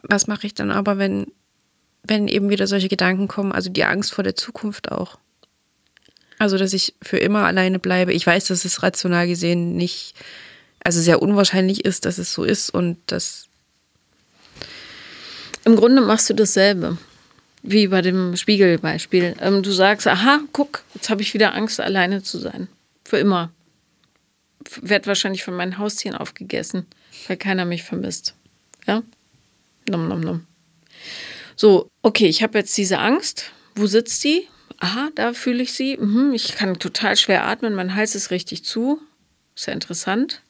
[0.00, 1.26] Was mache ich dann aber, wenn,
[2.04, 5.18] wenn eben wieder solche Gedanken kommen, also die Angst vor der Zukunft auch?
[6.38, 8.12] Also, dass ich für immer alleine bleibe.
[8.12, 10.14] Ich weiß, dass es rational gesehen nicht,
[10.84, 13.46] also sehr unwahrscheinlich ist, dass es so ist und das.
[15.64, 16.98] Im Grunde machst du dasselbe.
[17.62, 19.34] Wie bei dem Spiegelbeispiel.
[19.40, 22.68] Ähm, du sagst, aha, guck, jetzt habe ich wieder Angst, alleine zu sein.
[23.04, 23.50] Für immer.
[24.82, 26.86] Werd wahrscheinlich von meinen Haustieren aufgegessen,
[27.26, 28.34] weil keiner mich vermisst.
[28.86, 29.02] Ja?
[29.88, 30.46] Nom, nom, nom.
[31.56, 33.50] So, okay, ich habe jetzt diese Angst.
[33.74, 34.46] Wo sitzt die?
[34.78, 35.96] Aha, da fühle ich sie.
[35.96, 39.00] Mhm, ich kann total schwer atmen, mein Hals ist richtig zu.
[39.54, 40.42] Ist ja interessant.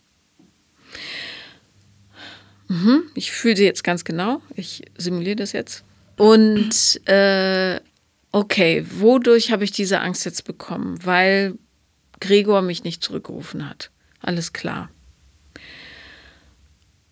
[2.68, 4.42] Mhm, ich fühle sie jetzt ganz genau.
[4.54, 5.84] Ich simuliere das jetzt.
[6.16, 7.80] Und äh,
[8.32, 10.98] okay, wodurch habe ich diese Angst jetzt bekommen?
[11.04, 11.54] Weil
[12.20, 13.90] Gregor mich nicht zurückgerufen hat.
[14.20, 14.90] Alles klar.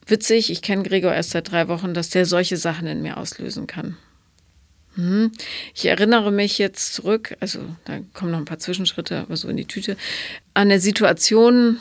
[0.06, 3.66] Witzig, ich kenne Gregor erst seit drei Wochen, dass der solche Sachen in mir auslösen
[3.66, 3.96] kann.
[4.96, 5.32] Hm.
[5.74, 9.56] Ich erinnere mich jetzt zurück, also da kommen noch ein paar Zwischenschritte, aber so in
[9.56, 9.96] die Tüte,
[10.54, 11.78] an eine Situation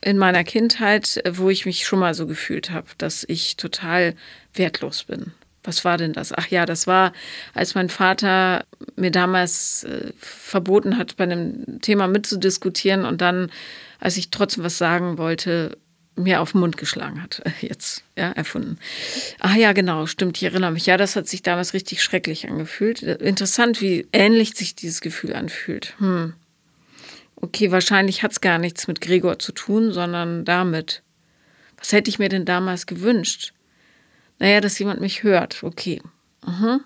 [0.00, 4.14] in meiner Kindheit, wo ich mich schon mal so gefühlt habe, dass ich total
[4.54, 5.32] wertlos bin.
[5.62, 6.32] Was war denn das?
[6.32, 7.12] Ach ja, das war,
[7.52, 8.64] als mein Vater
[8.96, 13.52] mir damals äh, verboten hat, bei einem Thema mitzudiskutieren und dann,
[13.98, 15.76] als ich trotzdem was sagen wollte,
[16.20, 17.42] mir auf den Mund geschlagen hat.
[17.60, 18.78] Jetzt, ja, erfunden.
[19.38, 20.86] Ah ja, genau, stimmt, ich erinnere mich.
[20.86, 23.02] Ja, das hat sich damals richtig schrecklich angefühlt.
[23.02, 25.94] Interessant, wie ähnlich sich dieses Gefühl anfühlt.
[25.98, 26.34] Hm.
[27.36, 31.02] Okay, wahrscheinlich hat es gar nichts mit Gregor zu tun, sondern damit.
[31.78, 33.52] Was hätte ich mir denn damals gewünscht?
[34.38, 35.62] Naja, dass jemand mich hört.
[35.62, 36.02] Okay.
[36.46, 36.80] Mhm.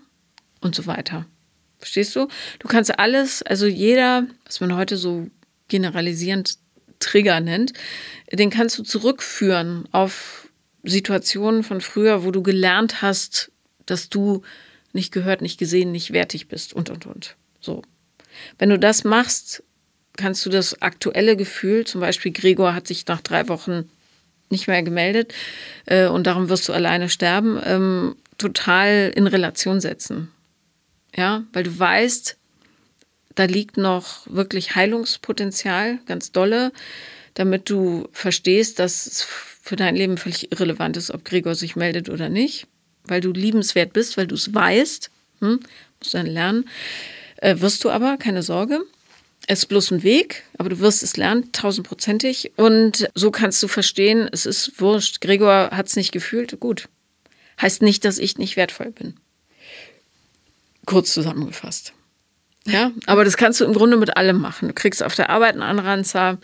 [0.61, 1.27] Und so weiter.
[1.79, 2.29] Verstehst du?
[2.61, 5.29] Du kannst alles, also jeder, was man heute so
[5.69, 6.59] generalisierend
[6.99, 7.73] Trigger nennt,
[8.33, 10.49] den kannst du zurückführen auf
[10.83, 13.51] Situationen von früher, wo du gelernt hast,
[13.87, 14.43] dass du
[14.93, 17.37] nicht gehört, nicht gesehen, nicht wertig bist und, und, und.
[17.61, 17.83] So.
[18.59, 19.63] Wenn du das machst,
[20.17, 23.91] kannst du das aktuelle Gefühl, zum Beispiel Gregor hat sich nach drei Wochen
[24.51, 25.35] nicht mehr gemeldet
[25.87, 30.31] äh, und darum wirst du alleine sterben, ähm, total in Relation setzen.
[31.17, 32.37] Ja, weil du weißt,
[33.35, 36.73] da liegt noch wirklich Heilungspotenzial, ganz dolle,
[37.35, 42.09] damit du verstehst, dass es für dein Leben völlig irrelevant ist, ob Gregor sich meldet
[42.09, 42.67] oder nicht,
[43.05, 45.11] weil du liebenswert bist, weil du es weißt,
[45.41, 45.61] hm,
[45.99, 46.69] musst dann lernen.
[47.39, 48.83] Äh, wirst du aber, keine Sorge.
[49.47, 52.53] Es ist bloß ein Weg, aber du wirst es lernen, tausendprozentig.
[52.57, 55.21] Und so kannst du verstehen, es ist wurscht.
[55.21, 56.59] Gregor hat es nicht gefühlt.
[56.61, 56.89] Gut.
[57.61, 59.15] Heißt nicht, dass ich nicht wertvoll bin.
[60.87, 61.93] Kurz zusammengefasst.
[62.67, 64.69] Ja, aber das kannst du im Grunde mit allem machen.
[64.69, 66.39] Du kriegst auf der Arbeit einen Anranzer.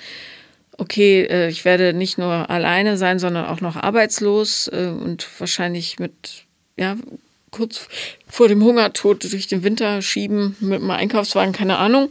[0.76, 5.98] Okay, äh, ich werde nicht nur alleine sein, sondern auch noch arbeitslos äh, und wahrscheinlich
[5.98, 6.44] mit,
[6.76, 6.96] ja,
[7.50, 7.88] kurz
[8.28, 12.10] vor dem Hungertod durch den Winter schieben mit einem Einkaufswagen, keine Ahnung.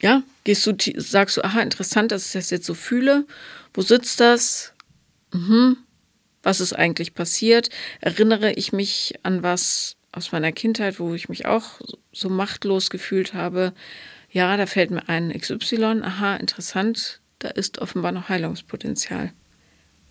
[0.00, 3.26] Ja, gehst du, sagst du, aha, interessant, dass ich das jetzt so fühle.
[3.72, 4.72] Wo sitzt das?
[5.32, 5.76] Mhm.
[6.42, 7.70] Was ist eigentlich passiert?
[8.00, 11.80] Erinnere ich mich an was aus meiner Kindheit, wo ich mich auch
[12.12, 13.72] so machtlos gefühlt habe.
[14.30, 16.02] Ja, da fällt mir ein XY.
[16.02, 17.20] Aha, interessant.
[17.38, 19.32] Da ist offenbar noch Heilungspotenzial.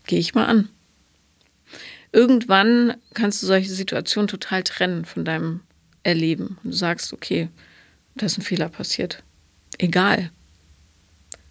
[0.05, 0.69] Gehe ich mal an.
[2.11, 5.61] Irgendwann kannst du solche Situationen total trennen von deinem
[6.03, 6.59] Erleben.
[6.63, 7.49] Und du sagst, okay,
[8.15, 9.23] da ist ein Fehler passiert.
[9.77, 10.31] Egal.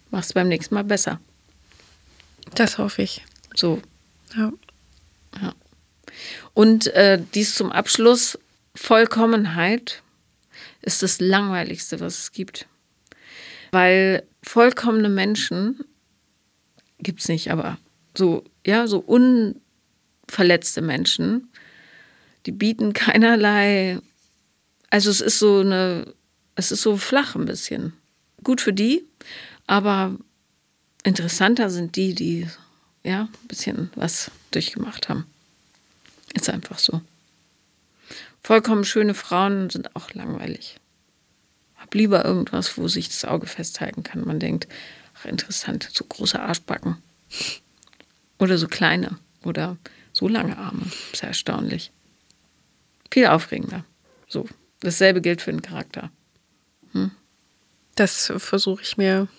[0.09, 1.19] Machst beim nächsten Mal besser.
[2.55, 3.23] Das hoffe ich.
[3.55, 3.81] So.
[4.35, 4.53] Ja.
[5.41, 5.53] ja.
[6.53, 8.37] Und äh, dies zum Abschluss,
[8.75, 10.01] Vollkommenheit
[10.81, 12.67] ist das Langweiligste, was es gibt.
[13.71, 15.83] Weil vollkommene Menschen
[16.99, 17.77] gibt es nicht, aber
[18.15, 21.49] so, ja, so unverletzte Menschen,
[22.45, 23.99] die bieten keinerlei,
[24.89, 26.13] also es ist so eine,
[26.55, 27.93] es ist so flach ein bisschen.
[28.43, 29.05] Gut für die,
[29.65, 30.17] aber
[31.03, 32.47] interessanter sind die, die
[33.03, 35.25] ja, ein bisschen was durchgemacht haben.
[36.33, 37.01] Ist einfach so.
[38.43, 40.77] Vollkommen schöne Frauen sind auch langweilig.
[41.77, 44.25] Hab lieber irgendwas, wo sich das Auge festhalten kann.
[44.25, 44.67] Man denkt,
[45.15, 46.97] ach interessant, so große Arschbacken.
[48.39, 49.17] Oder so kleine.
[49.43, 49.77] Oder
[50.11, 50.85] so lange Arme.
[51.13, 51.91] Sehr erstaunlich.
[53.09, 53.85] Viel aufregender.
[54.27, 54.47] So.
[54.81, 56.11] Dasselbe gilt für den Charakter.
[56.91, 57.11] Hm?
[57.95, 59.29] Das versuche ich mir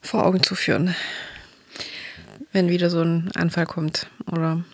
[0.00, 0.94] vor Augen zu führen,
[2.52, 4.64] wenn wieder so ein Anfall kommt, oder?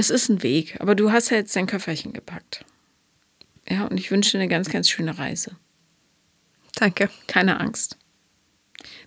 [0.00, 2.64] Es ist ein Weg, aber du hast ja jetzt dein Köfferchen gepackt.
[3.68, 5.56] Ja, und ich wünsche dir eine ganz, ganz schöne Reise.
[6.76, 7.10] Danke.
[7.26, 7.98] Keine Angst.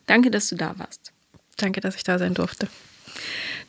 [0.06, 1.12] Danke, dass du da warst.
[1.58, 2.68] Danke, dass ich da sein durfte.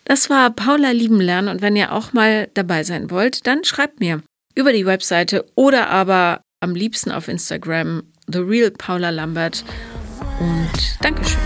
[0.05, 4.01] Das war Paula lieben lernen und wenn ihr auch mal dabei sein wollt, dann schreibt
[4.01, 4.21] mir
[4.55, 9.65] über die Webseite oder aber am liebsten auf Instagram The Real Paula Lambert
[10.41, 11.41] und Dankeschön.